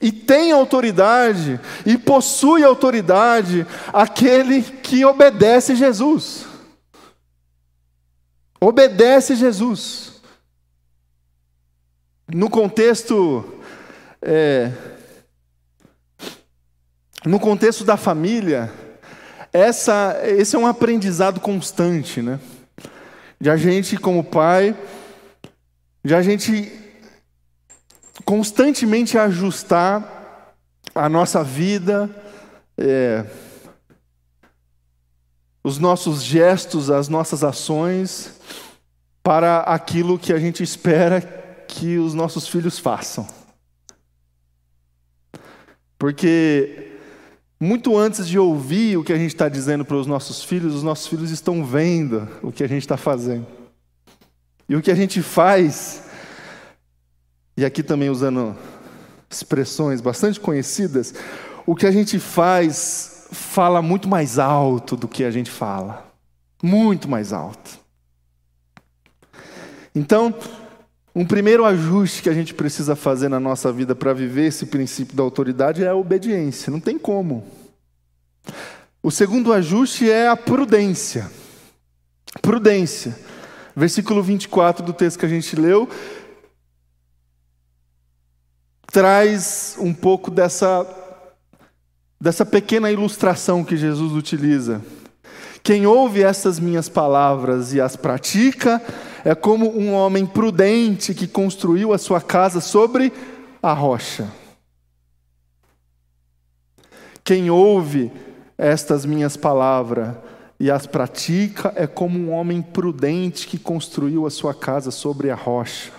E 0.00 0.12
tem 0.12 0.52
autoridade, 0.52 1.58
e 1.84 1.96
possui 1.96 2.62
autoridade, 2.62 3.66
aquele 3.92 4.62
que 4.62 5.04
obedece 5.04 5.74
Jesus. 5.74 6.46
Obedece 8.60 9.34
Jesus. 9.34 10.20
No 12.28 12.50
contexto, 12.50 13.60
é, 14.20 14.70
no 17.24 17.40
contexto 17.40 17.84
da 17.84 17.96
família, 17.96 18.70
essa, 19.52 20.20
esse 20.24 20.56
é 20.56 20.58
um 20.58 20.66
aprendizado 20.66 21.40
constante, 21.40 22.20
né? 22.20 22.38
De 23.40 23.48
a 23.48 23.56
gente, 23.56 23.96
como 23.96 24.22
pai, 24.24 24.76
de 26.04 26.14
a 26.14 26.20
gente 26.20 26.85
constantemente 28.26 29.16
ajustar 29.16 30.56
a 30.92 31.08
nossa 31.08 31.44
vida, 31.44 32.10
é, 32.76 33.24
os 35.62 35.78
nossos 35.78 36.24
gestos, 36.24 36.90
as 36.90 37.08
nossas 37.08 37.44
ações, 37.44 38.34
para 39.22 39.60
aquilo 39.60 40.18
que 40.18 40.32
a 40.32 40.38
gente 40.40 40.62
espera 40.62 41.20
que 41.68 41.98
os 41.98 42.14
nossos 42.14 42.48
filhos 42.48 42.80
façam. 42.80 43.26
Porque 45.96 46.92
muito 47.60 47.96
antes 47.96 48.26
de 48.26 48.38
ouvir 48.38 48.96
o 48.96 49.04
que 49.04 49.12
a 49.12 49.18
gente 49.18 49.34
está 49.34 49.48
dizendo 49.48 49.84
para 49.84 49.96
os 49.96 50.06
nossos 50.06 50.42
filhos, 50.42 50.74
os 50.74 50.82
nossos 50.82 51.06
filhos 51.06 51.30
estão 51.30 51.64
vendo 51.64 52.28
o 52.42 52.50
que 52.50 52.64
a 52.64 52.68
gente 52.68 52.82
está 52.82 52.96
fazendo. 52.96 53.46
E 54.68 54.74
o 54.74 54.82
que 54.82 54.90
a 54.90 54.96
gente 54.96 55.22
faz 55.22 56.05
e 57.56 57.64
aqui 57.64 57.82
também 57.82 58.10
usando 58.10 58.56
expressões 59.30 60.00
bastante 60.00 60.38
conhecidas, 60.38 61.14
o 61.64 61.74
que 61.74 61.86
a 61.86 61.90
gente 61.90 62.18
faz 62.18 63.26
fala 63.32 63.82
muito 63.82 64.08
mais 64.08 64.38
alto 64.38 64.96
do 64.96 65.08
que 65.08 65.24
a 65.24 65.30
gente 65.30 65.50
fala. 65.50 66.06
Muito 66.62 67.08
mais 67.08 67.32
alto. 67.32 67.78
Então, 69.94 70.34
um 71.14 71.24
primeiro 71.24 71.64
ajuste 71.64 72.22
que 72.22 72.28
a 72.28 72.34
gente 72.34 72.52
precisa 72.52 72.94
fazer 72.94 73.28
na 73.28 73.40
nossa 73.40 73.72
vida 73.72 73.94
para 73.94 74.12
viver 74.12 74.46
esse 74.46 74.66
princípio 74.66 75.16
da 75.16 75.22
autoridade 75.22 75.82
é 75.82 75.88
a 75.88 75.94
obediência, 75.94 76.70
não 76.70 76.80
tem 76.80 76.98
como. 76.98 77.44
O 79.02 79.10
segundo 79.10 79.52
ajuste 79.52 80.10
é 80.10 80.28
a 80.28 80.36
prudência. 80.36 81.30
Prudência. 82.42 83.16
Versículo 83.74 84.22
24 84.22 84.84
do 84.84 84.92
texto 84.92 85.18
que 85.18 85.26
a 85.26 85.28
gente 85.28 85.56
leu 85.56 85.88
traz 88.96 89.76
um 89.78 89.92
pouco 89.92 90.30
dessa, 90.30 90.86
dessa 92.18 92.46
pequena 92.46 92.90
ilustração 92.90 93.62
que 93.62 93.76
Jesus 93.76 94.12
utiliza. 94.14 94.80
Quem 95.62 95.86
ouve 95.86 96.22
essas 96.22 96.58
minhas 96.58 96.88
palavras 96.88 97.74
e 97.74 97.80
as 97.80 97.94
pratica 97.94 98.82
é 99.22 99.34
como 99.34 99.78
um 99.78 99.92
homem 99.92 100.24
prudente 100.24 101.12
que 101.12 101.26
construiu 101.26 101.92
a 101.92 101.98
sua 101.98 102.22
casa 102.22 102.58
sobre 102.58 103.12
a 103.62 103.74
rocha. 103.74 104.32
Quem 107.22 107.50
ouve 107.50 108.10
estas 108.56 109.04
minhas 109.04 109.36
palavras 109.36 110.16
e 110.58 110.70
as 110.70 110.86
pratica 110.86 111.70
é 111.76 111.86
como 111.86 112.18
um 112.18 112.32
homem 112.32 112.62
prudente 112.62 113.46
que 113.46 113.58
construiu 113.58 114.26
a 114.26 114.30
sua 114.30 114.54
casa 114.54 114.90
sobre 114.90 115.30
a 115.30 115.34
rocha. 115.34 115.92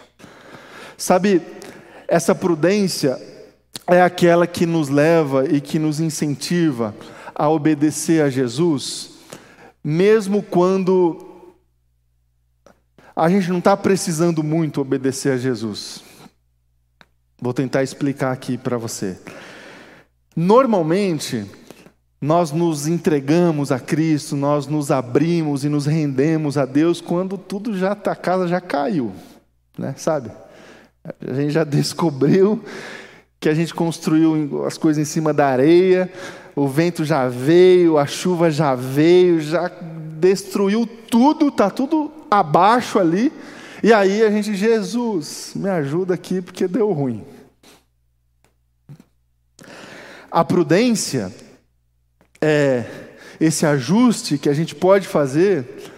Sabe, 0.97 1.39
essa 2.07 2.33
prudência 2.33 3.21
é 3.85 4.01
aquela 4.01 4.47
que 4.47 4.65
nos 4.65 4.89
leva 4.89 5.45
e 5.47 5.59
que 5.59 5.77
nos 5.77 5.99
incentiva 5.99 6.95
a 7.35 7.49
obedecer 7.49 8.23
a 8.23 8.29
Jesus, 8.29 9.11
mesmo 9.83 10.41
quando 10.41 11.25
a 13.15 13.29
gente 13.29 13.49
não 13.49 13.59
está 13.59 13.75
precisando 13.75 14.43
muito 14.43 14.79
obedecer 14.79 15.33
a 15.33 15.37
Jesus. 15.37 16.03
Vou 17.39 17.53
tentar 17.53 17.83
explicar 17.83 18.31
aqui 18.31 18.57
para 18.57 18.77
você. 18.77 19.19
Normalmente, 20.35 21.45
nós 22.19 22.51
nos 22.51 22.87
entregamos 22.87 23.71
a 23.71 23.79
Cristo, 23.79 24.35
nós 24.35 24.65
nos 24.65 24.89
abrimos 24.89 25.63
e 25.63 25.69
nos 25.69 25.85
rendemos 25.85 26.57
a 26.57 26.65
Deus 26.65 26.99
quando 26.99 27.37
tudo 27.37 27.77
já 27.77 27.93
está, 27.93 28.11
a 28.11 28.15
casa 28.15 28.47
já 28.47 28.59
caiu, 28.59 29.13
né? 29.77 29.93
Sabe? 29.97 30.31
A 31.25 31.33
gente 31.33 31.51
já 31.51 31.63
descobriu 31.65 32.63
que 33.39 33.49
a 33.49 33.53
gente 33.53 33.73
construiu 33.73 34.65
as 34.65 34.77
coisas 34.77 35.01
em 35.01 35.05
cima 35.05 35.33
da 35.33 35.47
areia, 35.47 36.11
o 36.55 36.67
vento 36.67 37.05
já 37.05 37.27
veio, 37.27 37.97
a 37.97 38.05
chuva 38.07 38.49
já 38.49 38.73
veio, 38.73 39.39
já 39.39 39.71
destruiu 40.19 40.87
tudo, 40.87 41.49
está 41.49 41.69
tudo 41.69 42.11
abaixo 42.31 42.97
ali. 42.97 43.31
E 43.83 43.93
aí 43.93 44.23
a 44.23 44.31
gente, 44.31 44.55
Jesus, 44.55 45.51
me 45.55 45.69
ajuda 45.69 46.15
aqui 46.15 46.41
porque 46.41 46.67
deu 46.67 46.91
ruim. 46.91 47.23
A 50.31 50.43
prudência 50.43 51.31
é 52.41 52.85
esse 53.39 53.65
ajuste 53.65 54.37
que 54.37 54.49
a 54.49 54.53
gente 54.53 54.73
pode 54.73 55.07
fazer 55.07 55.91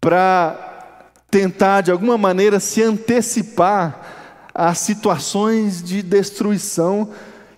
para 0.00 1.10
tentar, 1.30 1.82
de 1.82 1.90
alguma 1.90 2.16
maneira, 2.16 2.58
se 2.58 2.82
antecipar 2.82 4.17
as 4.60 4.78
situações 4.78 5.80
de 5.80 6.02
destruição 6.02 7.12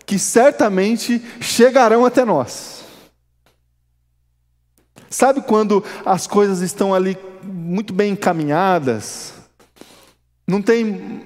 que 0.04 0.18
certamente 0.18 1.22
chegarão 1.40 2.04
até 2.04 2.26
nós. 2.26 2.84
Sabe 5.08 5.40
quando 5.40 5.82
as 6.04 6.26
coisas 6.26 6.60
estão 6.60 6.92
ali 6.92 7.16
muito 7.42 7.94
bem 7.94 8.12
encaminhadas, 8.12 9.32
não 10.46 10.60
tem 10.60 11.24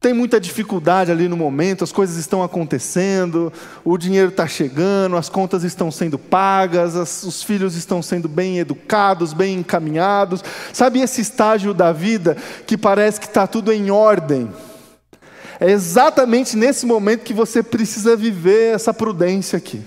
tem 0.00 0.14
muita 0.14 0.40
dificuldade 0.40 1.12
ali 1.12 1.28
no 1.28 1.36
momento, 1.36 1.84
as 1.84 1.92
coisas 1.92 2.16
estão 2.16 2.42
acontecendo, 2.42 3.52
o 3.84 3.98
dinheiro 3.98 4.30
está 4.30 4.46
chegando, 4.46 5.14
as 5.14 5.28
contas 5.28 5.62
estão 5.62 5.90
sendo 5.90 6.18
pagas, 6.18 6.96
as, 6.96 7.22
os 7.22 7.42
filhos 7.42 7.76
estão 7.76 8.00
sendo 8.00 8.26
bem 8.26 8.58
educados, 8.58 9.34
bem 9.34 9.58
encaminhados. 9.58 10.42
Sabe 10.72 11.02
esse 11.02 11.20
estágio 11.20 11.74
da 11.74 11.92
vida 11.92 12.34
que 12.66 12.78
parece 12.78 13.20
que 13.20 13.26
está 13.26 13.46
tudo 13.46 13.70
em 13.70 13.90
ordem? 13.90 14.50
É 15.60 15.70
exatamente 15.70 16.56
nesse 16.56 16.86
momento 16.86 17.22
que 17.22 17.34
você 17.34 17.62
precisa 17.62 18.16
viver 18.16 18.74
essa 18.74 18.94
prudência 18.94 19.58
aqui, 19.58 19.82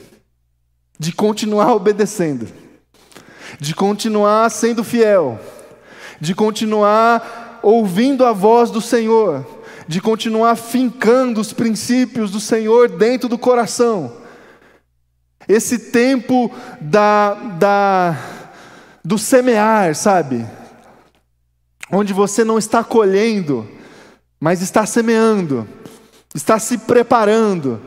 de 0.99 1.11
continuar 1.11 1.73
obedecendo, 1.73 2.47
de 3.59 3.73
continuar 3.73 4.49
sendo 4.51 4.83
fiel, 4.83 5.39
de 6.21 6.35
continuar 6.35 7.59
ouvindo 7.63 8.23
a 8.23 8.31
voz 8.31 8.69
do 8.69 8.79
Senhor, 8.79 9.45
de 9.87 9.99
continuar 9.99 10.55
fincando 10.55 11.41
os 11.41 11.51
princípios 11.51 12.29
do 12.29 12.39
Senhor 12.39 12.87
dentro 12.87 13.27
do 13.27 13.37
coração. 13.37 14.17
Esse 15.47 15.77
tempo 15.91 16.51
da, 16.79 17.33
da, 17.33 18.17
do 19.03 19.17
semear, 19.17 19.95
sabe? 19.95 20.45
onde 21.93 22.11
você 22.11 22.43
não 22.43 22.57
está 22.57 22.83
colhendo, 22.83 23.67
mas 24.43 24.61
está 24.61 24.85
semeando, 24.85 25.65
está 26.35 26.59
se 26.59 26.77
preparando, 26.77 27.79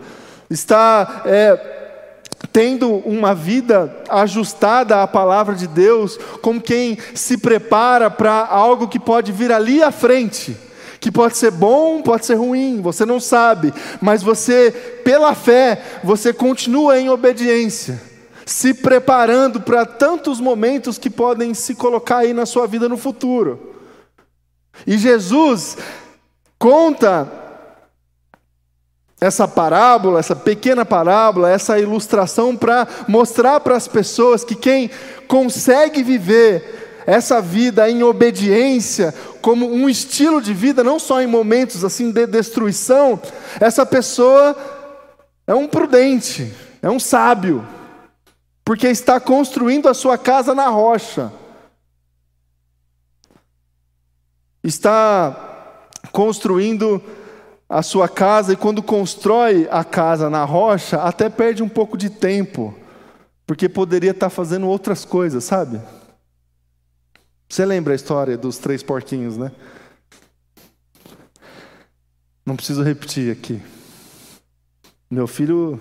está 0.48 1.20
é, 1.26 2.22
tendo 2.50 2.94
uma 3.06 3.34
vida 3.34 3.94
ajustada 4.08 5.02
à 5.02 5.06
palavra 5.06 5.54
de 5.54 5.66
Deus, 5.66 6.18
como 6.40 6.58
quem 6.58 6.96
se 7.14 7.36
prepara 7.36 8.10
para 8.10 8.46
algo 8.46 8.88
que 8.88 8.98
pode 8.98 9.32
vir 9.32 9.52
ali 9.52 9.82
à 9.82 9.90
frente 9.90 10.56
que 10.98 11.12
pode 11.12 11.36
ser 11.36 11.50
bom, 11.50 12.00
pode 12.00 12.24
ser 12.24 12.36
ruim, 12.36 12.80
você 12.80 13.04
não 13.04 13.20
sabe, 13.20 13.72
mas 14.00 14.22
você, 14.22 14.72
pela 15.04 15.34
fé, 15.34 15.82
você 16.02 16.32
continua 16.32 16.98
em 16.98 17.10
obediência, 17.10 18.00
se 18.46 18.72
preparando 18.72 19.60
para 19.60 19.84
tantos 19.84 20.40
momentos 20.40 20.96
que 20.96 21.10
podem 21.10 21.52
se 21.52 21.74
colocar 21.74 22.18
aí 22.18 22.32
na 22.32 22.46
sua 22.46 22.66
vida 22.66 22.88
no 22.88 22.96
futuro. 22.96 23.74
E 24.86 24.98
Jesus 24.98 25.76
conta 26.58 27.30
essa 29.20 29.48
parábola, 29.48 30.18
essa 30.18 30.36
pequena 30.36 30.84
parábola, 30.84 31.50
essa 31.50 31.78
ilustração 31.78 32.54
para 32.56 32.86
mostrar 33.08 33.60
para 33.60 33.76
as 33.76 33.88
pessoas 33.88 34.44
que 34.44 34.54
quem 34.54 34.90
consegue 35.26 36.02
viver 36.02 37.02
essa 37.06 37.40
vida 37.40 37.88
em 37.88 38.02
obediência 38.02 39.14
como 39.40 39.66
um 39.72 39.88
estilo 39.88 40.42
de 40.42 40.52
vida, 40.52 40.82
não 40.82 40.98
só 40.98 41.22
em 41.22 41.26
momentos 41.26 41.84
assim 41.84 42.10
de 42.10 42.26
destruição, 42.26 43.20
essa 43.60 43.86
pessoa 43.86 44.56
é 45.46 45.54
um 45.54 45.68
prudente, 45.68 46.52
é 46.82 46.90
um 46.90 46.98
sábio, 46.98 47.66
porque 48.64 48.88
está 48.88 49.20
construindo 49.20 49.88
a 49.88 49.94
sua 49.94 50.18
casa 50.18 50.52
na 50.54 50.66
rocha. 50.66 51.32
Está 54.64 55.55
construindo 56.16 57.02
a 57.68 57.82
sua 57.82 58.08
casa 58.08 58.54
e 58.54 58.56
quando 58.56 58.82
constrói 58.82 59.68
a 59.70 59.84
casa 59.84 60.30
na 60.30 60.46
rocha, 60.46 60.96
até 61.02 61.28
perde 61.28 61.62
um 61.62 61.68
pouco 61.68 61.94
de 61.94 62.08
tempo, 62.08 62.74
porque 63.46 63.68
poderia 63.68 64.12
estar 64.12 64.30
fazendo 64.30 64.66
outras 64.66 65.04
coisas, 65.04 65.44
sabe? 65.44 65.78
Você 67.46 67.66
lembra 67.66 67.92
a 67.92 67.96
história 67.96 68.38
dos 68.38 68.56
três 68.56 68.82
porquinhos, 68.82 69.36
né? 69.36 69.52
Não 72.46 72.56
preciso 72.56 72.82
repetir 72.82 73.30
aqui. 73.30 73.60
Meu 75.10 75.26
filho 75.26 75.78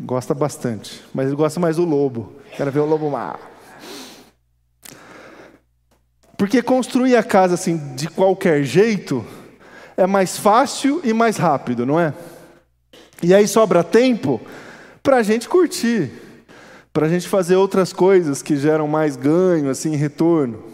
gosta 0.00 0.34
bastante, 0.34 1.00
mas 1.14 1.28
ele 1.28 1.36
gosta 1.36 1.60
mais 1.60 1.76
do 1.76 1.84
lobo. 1.84 2.32
Quero 2.56 2.72
ver 2.72 2.80
o 2.80 2.86
lobo 2.86 3.08
mar. 3.08 3.51
Porque 6.42 6.60
construir 6.60 7.14
a 7.14 7.22
casa 7.22 7.54
assim 7.54 7.76
de 7.94 8.08
qualquer 8.08 8.64
jeito 8.64 9.24
é 9.96 10.08
mais 10.08 10.36
fácil 10.36 11.00
e 11.04 11.12
mais 11.12 11.36
rápido, 11.36 11.86
não 11.86 12.00
é? 12.00 12.12
E 13.22 13.32
aí 13.32 13.46
sobra 13.46 13.84
tempo 13.84 14.40
para 15.04 15.18
a 15.18 15.22
gente 15.22 15.48
curtir 15.48 16.10
para 16.92 17.06
a 17.06 17.08
gente 17.08 17.28
fazer 17.28 17.54
outras 17.54 17.92
coisas 17.92 18.42
que 18.42 18.56
geram 18.56 18.88
mais 18.88 19.14
ganho, 19.14 19.70
assim, 19.70 19.94
retorno. 19.94 20.64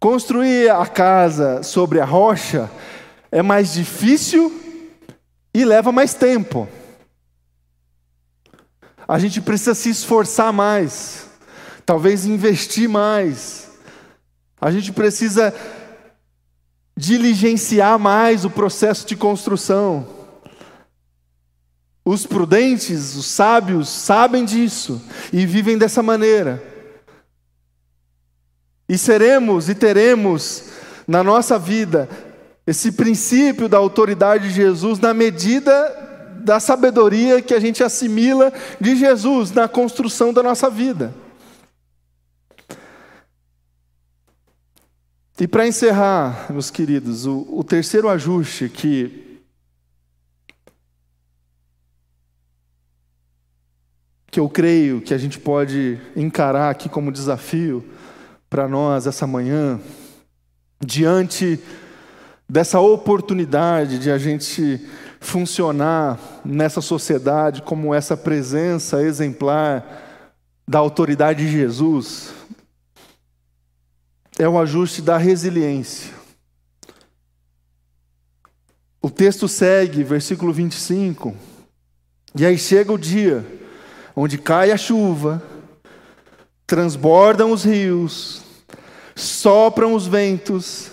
Construir 0.00 0.68
a 0.68 0.84
casa 0.84 1.62
sobre 1.62 2.00
a 2.00 2.04
rocha 2.04 2.68
é 3.30 3.40
mais 3.40 3.72
difícil 3.72 4.52
e 5.54 5.64
leva 5.64 5.92
mais 5.92 6.12
tempo. 6.12 6.68
A 9.06 9.16
gente 9.20 9.40
precisa 9.40 9.76
se 9.76 9.90
esforçar 9.90 10.52
mais, 10.52 11.28
talvez 11.86 12.26
investir 12.26 12.88
mais. 12.88 13.67
A 14.60 14.70
gente 14.70 14.92
precisa 14.92 15.54
diligenciar 16.96 17.98
mais 17.98 18.44
o 18.44 18.50
processo 18.50 19.06
de 19.06 19.14
construção. 19.14 20.06
Os 22.04 22.26
prudentes, 22.26 23.14
os 23.14 23.26
sábios, 23.26 23.88
sabem 23.88 24.44
disso 24.44 25.00
e 25.32 25.46
vivem 25.46 25.78
dessa 25.78 26.02
maneira. 26.02 26.62
E 28.88 28.98
seremos 28.98 29.68
e 29.68 29.74
teremos 29.74 30.64
na 31.06 31.22
nossa 31.22 31.58
vida 31.58 32.08
esse 32.66 32.92
princípio 32.92 33.68
da 33.68 33.78
autoridade 33.78 34.48
de 34.48 34.54
Jesus 34.54 34.98
na 34.98 35.14
medida 35.14 36.06
da 36.40 36.58
sabedoria 36.58 37.40
que 37.42 37.54
a 37.54 37.60
gente 37.60 37.84
assimila 37.84 38.52
de 38.80 38.96
Jesus 38.96 39.52
na 39.52 39.68
construção 39.68 40.32
da 40.32 40.42
nossa 40.42 40.68
vida. 40.68 41.14
E 45.40 45.46
para 45.46 45.68
encerrar, 45.68 46.50
meus 46.50 46.68
queridos, 46.68 47.24
o, 47.24 47.46
o 47.50 47.62
terceiro 47.62 48.08
ajuste 48.08 48.68
que 48.68 49.24
que 54.30 54.40
eu 54.40 54.48
creio 54.48 55.00
que 55.00 55.14
a 55.14 55.18
gente 55.18 55.38
pode 55.38 55.98
encarar 56.14 56.70
aqui 56.70 56.88
como 56.88 57.12
desafio 57.12 57.84
para 58.50 58.68
nós 58.68 59.06
essa 59.06 59.26
manhã, 59.26 59.80
diante 60.84 61.58
dessa 62.48 62.78
oportunidade 62.80 63.98
de 63.98 64.10
a 64.10 64.18
gente 64.18 64.86
funcionar 65.20 66.18
nessa 66.44 66.80
sociedade 66.80 67.62
como 67.62 67.94
essa 67.94 68.16
presença 68.16 69.02
exemplar 69.02 69.86
da 70.66 70.78
autoridade 70.78 71.46
de 71.46 71.50
Jesus, 71.50 72.32
é 74.38 74.48
o 74.48 74.58
ajuste 74.58 75.02
da 75.02 75.16
resiliência. 75.16 76.12
O 79.02 79.10
texto 79.10 79.48
segue, 79.48 80.04
versículo 80.04 80.52
25, 80.52 81.34
e 82.34 82.46
aí 82.46 82.56
chega 82.56 82.92
o 82.92 82.98
dia 82.98 83.44
onde 84.14 84.38
cai 84.38 84.70
a 84.70 84.76
chuva, 84.76 85.42
transbordam 86.66 87.52
os 87.52 87.64
rios, 87.64 88.42
sopram 89.14 89.94
os 89.94 90.06
ventos 90.06 90.90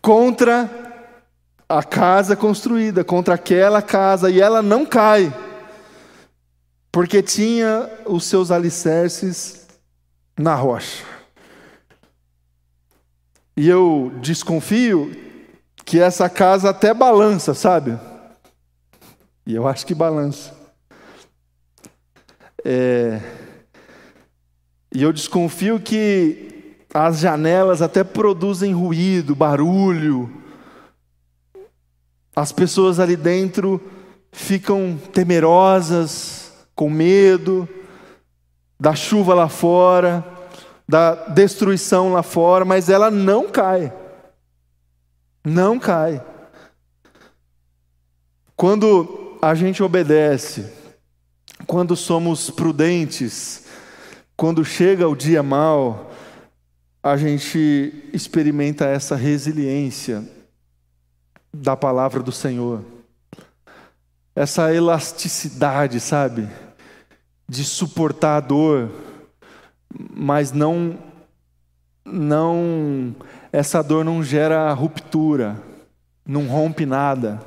contra 0.00 0.70
a 1.68 1.82
casa 1.82 2.36
construída, 2.36 3.04
contra 3.04 3.34
aquela 3.34 3.80
casa, 3.80 4.30
e 4.30 4.40
ela 4.40 4.62
não 4.62 4.84
cai, 4.84 5.32
porque 6.90 7.22
tinha 7.22 7.90
os 8.06 8.24
seus 8.24 8.50
alicerces 8.50 9.66
na 10.38 10.54
rocha. 10.54 11.13
E 13.56 13.68
eu 13.68 14.12
desconfio 14.20 15.14
que 15.84 16.00
essa 16.00 16.28
casa 16.28 16.70
até 16.70 16.92
balança, 16.92 17.54
sabe? 17.54 17.98
E 19.46 19.54
eu 19.54 19.68
acho 19.68 19.86
que 19.86 19.94
balança. 19.94 20.54
É... 22.64 23.20
E 24.92 25.02
eu 25.02 25.12
desconfio 25.12 25.78
que 25.78 26.76
as 26.92 27.18
janelas 27.18 27.82
até 27.82 28.02
produzem 28.02 28.72
ruído, 28.72 29.34
barulho. 29.34 30.30
As 32.34 32.52
pessoas 32.52 32.98
ali 32.98 33.16
dentro 33.16 33.80
ficam 34.32 34.98
temerosas, 35.12 36.52
com 36.74 36.88
medo 36.90 37.68
da 38.78 38.94
chuva 38.94 39.34
lá 39.34 39.48
fora, 39.48 40.24
da 40.88 41.14
destruição 41.28 42.12
lá 42.12 42.22
fora, 42.22 42.64
mas 42.64 42.88
ela 42.88 43.10
não 43.10 43.48
cai. 43.50 43.92
Não 45.44 45.78
cai. 45.78 46.22
Quando 48.56 49.38
a 49.42 49.54
gente 49.54 49.82
obedece, 49.82 50.72
quando 51.66 51.96
somos 51.96 52.50
prudentes, 52.50 53.66
quando 54.36 54.64
chega 54.64 55.08
o 55.08 55.16
dia 55.16 55.42
mal, 55.42 56.12
a 57.02 57.16
gente 57.16 58.08
experimenta 58.12 58.86
essa 58.86 59.16
resiliência 59.16 60.24
da 61.52 61.76
palavra 61.76 62.22
do 62.22 62.32
Senhor. 62.32 62.82
Essa 64.34 64.72
elasticidade, 64.72 66.00
sabe? 66.00 66.48
De 67.48 67.62
suportar 67.62 68.38
a 68.38 68.40
dor, 68.40 68.90
mas 70.14 70.52
não 70.52 70.98
não 72.04 73.14
essa 73.52 73.82
dor 73.82 74.04
não 74.04 74.22
gera 74.22 74.72
ruptura, 74.72 75.62
não 76.26 76.46
rompe 76.46 76.84
nada, 76.84 77.40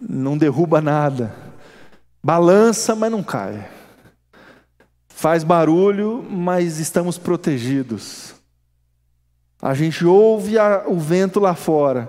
não 0.00 0.36
derruba 0.36 0.80
nada. 0.80 1.34
Balança, 2.22 2.96
mas 2.96 3.12
não 3.12 3.22
cai. 3.22 3.68
Faz 5.08 5.44
barulho, 5.44 6.24
mas 6.28 6.78
estamos 6.78 7.18
protegidos. 7.18 8.34
A 9.60 9.74
gente 9.74 10.04
ouve 10.04 10.58
a, 10.58 10.84
o 10.86 10.98
vento 10.98 11.38
lá 11.38 11.54
fora, 11.54 12.08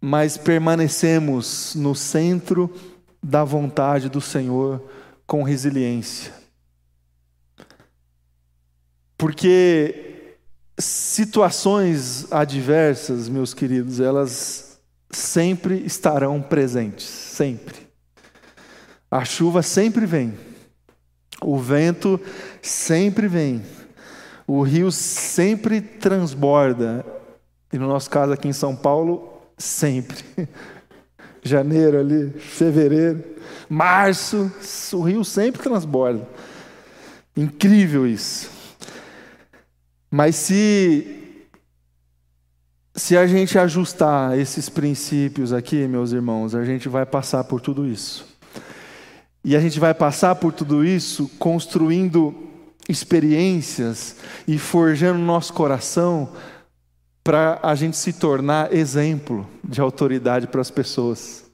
mas 0.00 0.36
permanecemos 0.36 1.74
no 1.74 1.94
centro 1.94 2.74
da 3.22 3.44
vontade 3.44 4.08
do 4.08 4.20
Senhor 4.20 4.82
com 5.26 5.42
resiliência. 5.42 6.35
Porque 9.16 10.34
situações 10.78 12.30
adversas, 12.30 13.28
meus 13.28 13.54
queridos, 13.54 13.98
elas 13.98 14.78
sempre 15.10 15.82
estarão 15.86 16.42
presentes, 16.42 17.06
sempre. 17.06 17.86
A 19.10 19.24
chuva 19.24 19.62
sempre 19.62 20.04
vem, 20.04 20.34
o 21.40 21.58
vento 21.58 22.20
sempre 22.60 23.26
vem, 23.26 23.62
o 24.46 24.62
rio 24.62 24.92
sempre 24.92 25.80
transborda, 25.80 27.04
e 27.72 27.78
no 27.78 27.88
nosso 27.88 28.10
caso 28.10 28.32
aqui 28.32 28.48
em 28.48 28.52
São 28.52 28.76
Paulo, 28.76 29.40
sempre. 29.56 30.18
Janeiro 31.42 32.00
ali, 32.00 32.30
fevereiro, 32.40 33.24
março, 33.68 34.50
o 34.92 35.00
rio 35.00 35.24
sempre 35.24 35.62
transborda. 35.62 36.28
Incrível 37.36 38.06
isso. 38.06 38.55
Mas 40.16 40.36
se 40.36 41.44
se 42.94 43.18
a 43.18 43.26
gente 43.26 43.58
ajustar 43.58 44.38
esses 44.38 44.66
princípios 44.70 45.52
aqui, 45.52 45.86
meus 45.86 46.12
irmãos, 46.12 46.54
a 46.54 46.64
gente 46.64 46.88
vai 46.88 47.04
passar 47.04 47.44
por 47.44 47.60
tudo 47.60 47.86
isso. 47.86 48.26
E 49.44 49.54
a 49.54 49.60
gente 49.60 49.78
vai 49.78 49.92
passar 49.92 50.34
por 50.36 50.54
tudo 50.54 50.82
isso 50.82 51.28
construindo 51.38 52.34
experiências 52.88 54.16
e 54.48 54.58
forjando 54.58 55.18
nosso 55.18 55.52
coração 55.52 56.32
para 57.22 57.60
a 57.62 57.74
gente 57.74 57.98
se 57.98 58.14
tornar 58.14 58.72
exemplo 58.72 59.46
de 59.62 59.82
autoridade 59.82 60.46
para 60.46 60.62
as 60.62 60.70
pessoas. 60.70 61.44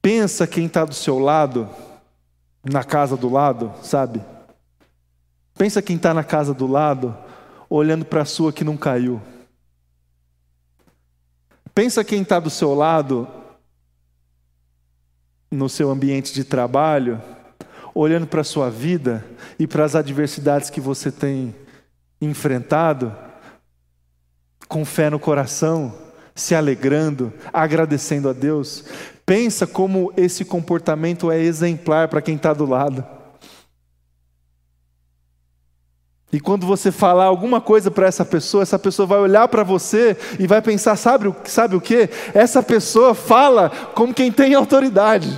Pensa 0.00 0.46
quem 0.46 0.64
está 0.64 0.86
do 0.86 0.94
seu 0.94 1.18
lado, 1.18 1.68
na 2.64 2.82
casa 2.82 3.14
do 3.14 3.28
lado, 3.28 3.70
sabe? 3.82 4.22
Pensa 5.60 5.82
quem 5.82 5.96
está 5.96 6.14
na 6.14 6.24
casa 6.24 6.54
do 6.54 6.66
lado, 6.66 7.14
olhando 7.68 8.02
para 8.02 8.22
a 8.22 8.24
sua 8.24 8.50
que 8.50 8.64
não 8.64 8.78
caiu. 8.78 9.20
Pensa 11.74 12.02
quem 12.02 12.22
está 12.22 12.40
do 12.40 12.48
seu 12.48 12.72
lado, 12.72 13.28
no 15.50 15.68
seu 15.68 15.90
ambiente 15.90 16.32
de 16.32 16.44
trabalho, 16.44 17.20
olhando 17.94 18.26
para 18.26 18.40
a 18.40 18.44
sua 18.44 18.70
vida 18.70 19.22
e 19.58 19.66
para 19.66 19.84
as 19.84 19.94
adversidades 19.94 20.70
que 20.70 20.80
você 20.80 21.12
tem 21.12 21.54
enfrentado, 22.22 23.14
com 24.66 24.82
fé 24.82 25.10
no 25.10 25.20
coração, 25.20 25.94
se 26.34 26.54
alegrando, 26.54 27.30
agradecendo 27.52 28.30
a 28.30 28.32
Deus. 28.32 28.86
Pensa 29.26 29.66
como 29.66 30.10
esse 30.16 30.42
comportamento 30.42 31.30
é 31.30 31.38
exemplar 31.38 32.08
para 32.08 32.22
quem 32.22 32.36
está 32.36 32.54
do 32.54 32.64
lado. 32.64 33.19
E 36.32 36.38
quando 36.38 36.64
você 36.64 36.92
falar 36.92 37.24
alguma 37.24 37.60
coisa 37.60 37.90
para 37.90 38.06
essa 38.06 38.24
pessoa, 38.24 38.62
essa 38.62 38.78
pessoa 38.78 39.06
vai 39.06 39.18
olhar 39.18 39.48
para 39.48 39.64
você 39.64 40.16
e 40.38 40.46
vai 40.46 40.62
pensar: 40.62 40.96
sabe, 40.96 41.34
sabe 41.44 41.74
o 41.74 41.80
que? 41.80 42.08
Essa 42.32 42.62
pessoa 42.62 43.14
fala 43.14 43.70
como 43.94 44.14
quem 44.14 44.30
tem 44.30 44.54
autoridade. 44.54 45.36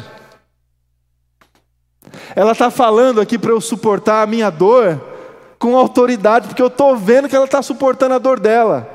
Ela 2.36 2.52
está 2.52 2.70
falando 2.70 3.20
aqui 3.20 3.38
para 3.38 3.52
eu 3.52 3.60
suportar 3.60 4.22
a 4.22 4.26
minha 4.26 4.50
dor 4.50 5.00
com 5.58 5.76
autoridade, 5.76 6.48
porque 6.48 6.60
eu 6.62 6.66
estou 6.66 6.96
vendo 6.96 7.28
que 7.28 7.36
ela 7.36 7.46
está 7.46 7.62
suportando 7.62 8.14
a 8.14 8.18
dor 8.18 8.38
dela. 8.38 8.88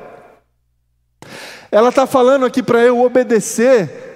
Ela 1.70 1.88
está 1.88 2.06
falando 2.06 2.46
aqui 2.46 2.62
para 2.62 2.80
eu 2.80 3.02
obedecer 3.02 4.06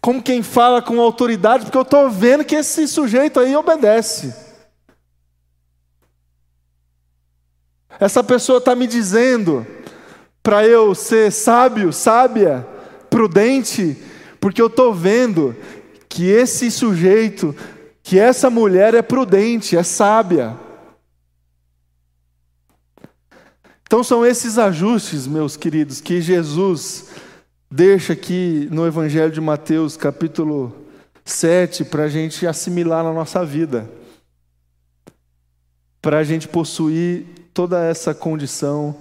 como 0.00 0.22
quem 0.22 0.42
fala 0.42 0.80
com 0.80 1.00
autoridade, 1.00 1.64
porque 1.64 1.78
eu 1.78 1.82
estou 1.82 2.10
vendo 2.10 2.44
que 2.44 2.54
esse 2.54 2.88
sujeito 2.88 3.40
aí 3.40 3.54
obedece. 3.56 4.43
Essa 8.00 8.22
pessoa 8.22 8.58
está 8.58 8.74
me 8.74 8.86
dizendo 8.86 9.66
para 10.42 10.66
eu 10.66 10.94
ser 10.94 11.32
sábio, 11.32 11.92
sábia, 11.92 12.66
prudente, 13.08 13.96
porque 14.40 14.60
eu 14.60 14.66
estou 14.66 14.92
vendo 14.92 15.56
que 16.08 16.28
esse 16.28 16.70
sujeito, 16.70 17.54
que 18.02 18.18
essa 18.18 18.50
mulher 18.50 18.94
é 18.94 19.02
prudente, 19.02 19.76
é 19.76 19.82
sábia. 19.82 20.54
Então 23.86 24.02
são 24.02 24.26
esses 24.26 24.58
ajustes, 24.58 25.26
meus 25.26 25.56
queridos, 25.56 26.00
que 26.00 26.20
Jesus 26.20 27.06
deixa 27.70 28.12
aqui 28.12 28.68
no 28.70 28.86
Evangelho 28.86 29.32
de 29.32 29.40
Mateus, 29.40 29.96
capítulo 29.96 30.74
7, 31.24 31.84
para 31.84 32.04
a 32.04 32.08
gente 32.08 32.46
assimilar 32.46 33.02
na 33.02 33.12
nossa 33.12 33.44
vida, 33.44 33.88
para 36.02 36.18
a 36.18 36.24
gente 36.24 36.46
possuir 36.46 37.43
toda 37.54 37.82
essa 37.84 38.12
condição 38.12 38.96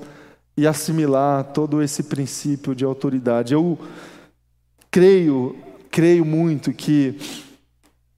e 0.55 0.67
assimilar 0.67 1.43
todo 1.45 1.81
esse 1.81 2.03
princípio 2.03 2.75
de 2.75 2.85
autoridade. 2.85 3.53
Eu 3.53 3.77
creio, 4.91 5.57
creio 5.89 6.23
muito 6.23 6.71
que 6.71 7.17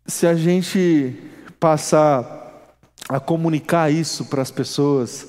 se 0.06 0.28
a 0.28 0.36
gente 0.36 1.16
passar 1.60 2.76
a 3.08 3.20
comunicar 3.20 3.92
isso 3.92 4.26
para 4.26 4.42
as 4.42 4.52
pessoas, 4.52 5.28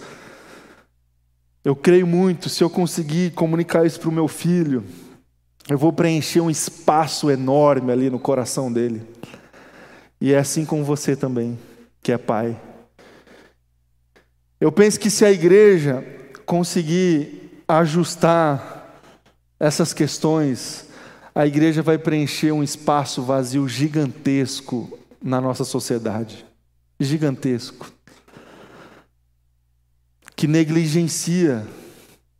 eu 1.64 1.76
creio 1.76 2.06
muito, 2.06 2.48
se 2.48 2.64
eu 2.64 2.68
conseguir 2.68 3.32
comunicar 3.32 3.86
isso 3.86 4.00
para 4.00 4.08
o 4.08 4.12
meu 4.12 4.26
filho, 4.26 4.84
eu 5.68 5.78
vou 5.78 5.92
preencher 5.92 6.40
um 6.40 6.50
espaço 6.50 7.30
enorme 7.30 7.92
ali 7.92 8.10
no 8.10 8.18
coração 8.18 8.72
dele. 8.72 9.02
E 10.20 10.32
é 10.32 10.38
assim 10.38 10.64
com 10.64 10.82
você 10.82 11.14
também, 11.14 11.58
que 12.02 12.10
é 12.10 12.18
pai. 12.18 12.56
Eu 14.58 14.72
penso 14.72 14.98
que 14.98 15.10
se 15.10 15.24
a 15.24 15.30
igreja 15.30 16.02
conseguir 16.46 17.62
ajustar 17.68 19.02
essas 19.60 19.92
questões, 19.92 20.88
a 21.34 21.46
igreja 21.46 21.82
vai 21.82 21.98
preencher 21.98 22.52
um 22.52 22.62
espaço 22.62 23.22
vazio 23.22 23.68
gigantesco 23.68 24.98
na 25.22 25.42
nossa 25.42 25.62
sociedade. 25.62 26.46
Gigantesco. 26.98 27.92
Que 30.34 30.46
negligencia, 30.46 31.66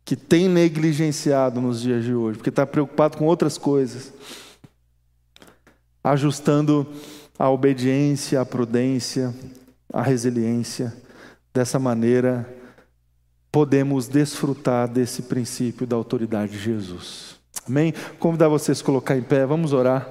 que 0.03 0.15
tem 0.15 0.49
negligenciado 0.49 1.61
nos 1.61 1.81
dias 1.81 2.03
de 2.03 2.15
hoje, 2.15 2.37
porque 2.37 2.49
está 2.49 2.65
preocupado 2.65 3.17
com 3.17 3.25
outras 3.25 3.59
coisas, 3.59 4.11
ajustando 6.03 6.87
a 7.37 7.47
obediência, 7.49 8.41
a 8.41 8.45
prudência, 8.45 9.33
a 9.93 10.01
resiliência 10.01 10.93
Dessa 11.57 11.79
maneira, 11.79 12.47
podemos 13.51 14.07
desfrutar 14.07 14.87
desse 14.87 15.23
princípio 15.23 15.87
da 15.87 15.95
autoridade 15.95 16.51
de 16.51 16.59
Jesus. 16.59 17.39
Amém? 17.67 17.95
Convidar 18.19 18.47
vocês 18.47 18.79
a 18.79 18.83
colocar 18.83 19.17
em 19.17 19.23
pé, 19.23 19.43
vamos 19.43 19.73
orar. 19.73 20.07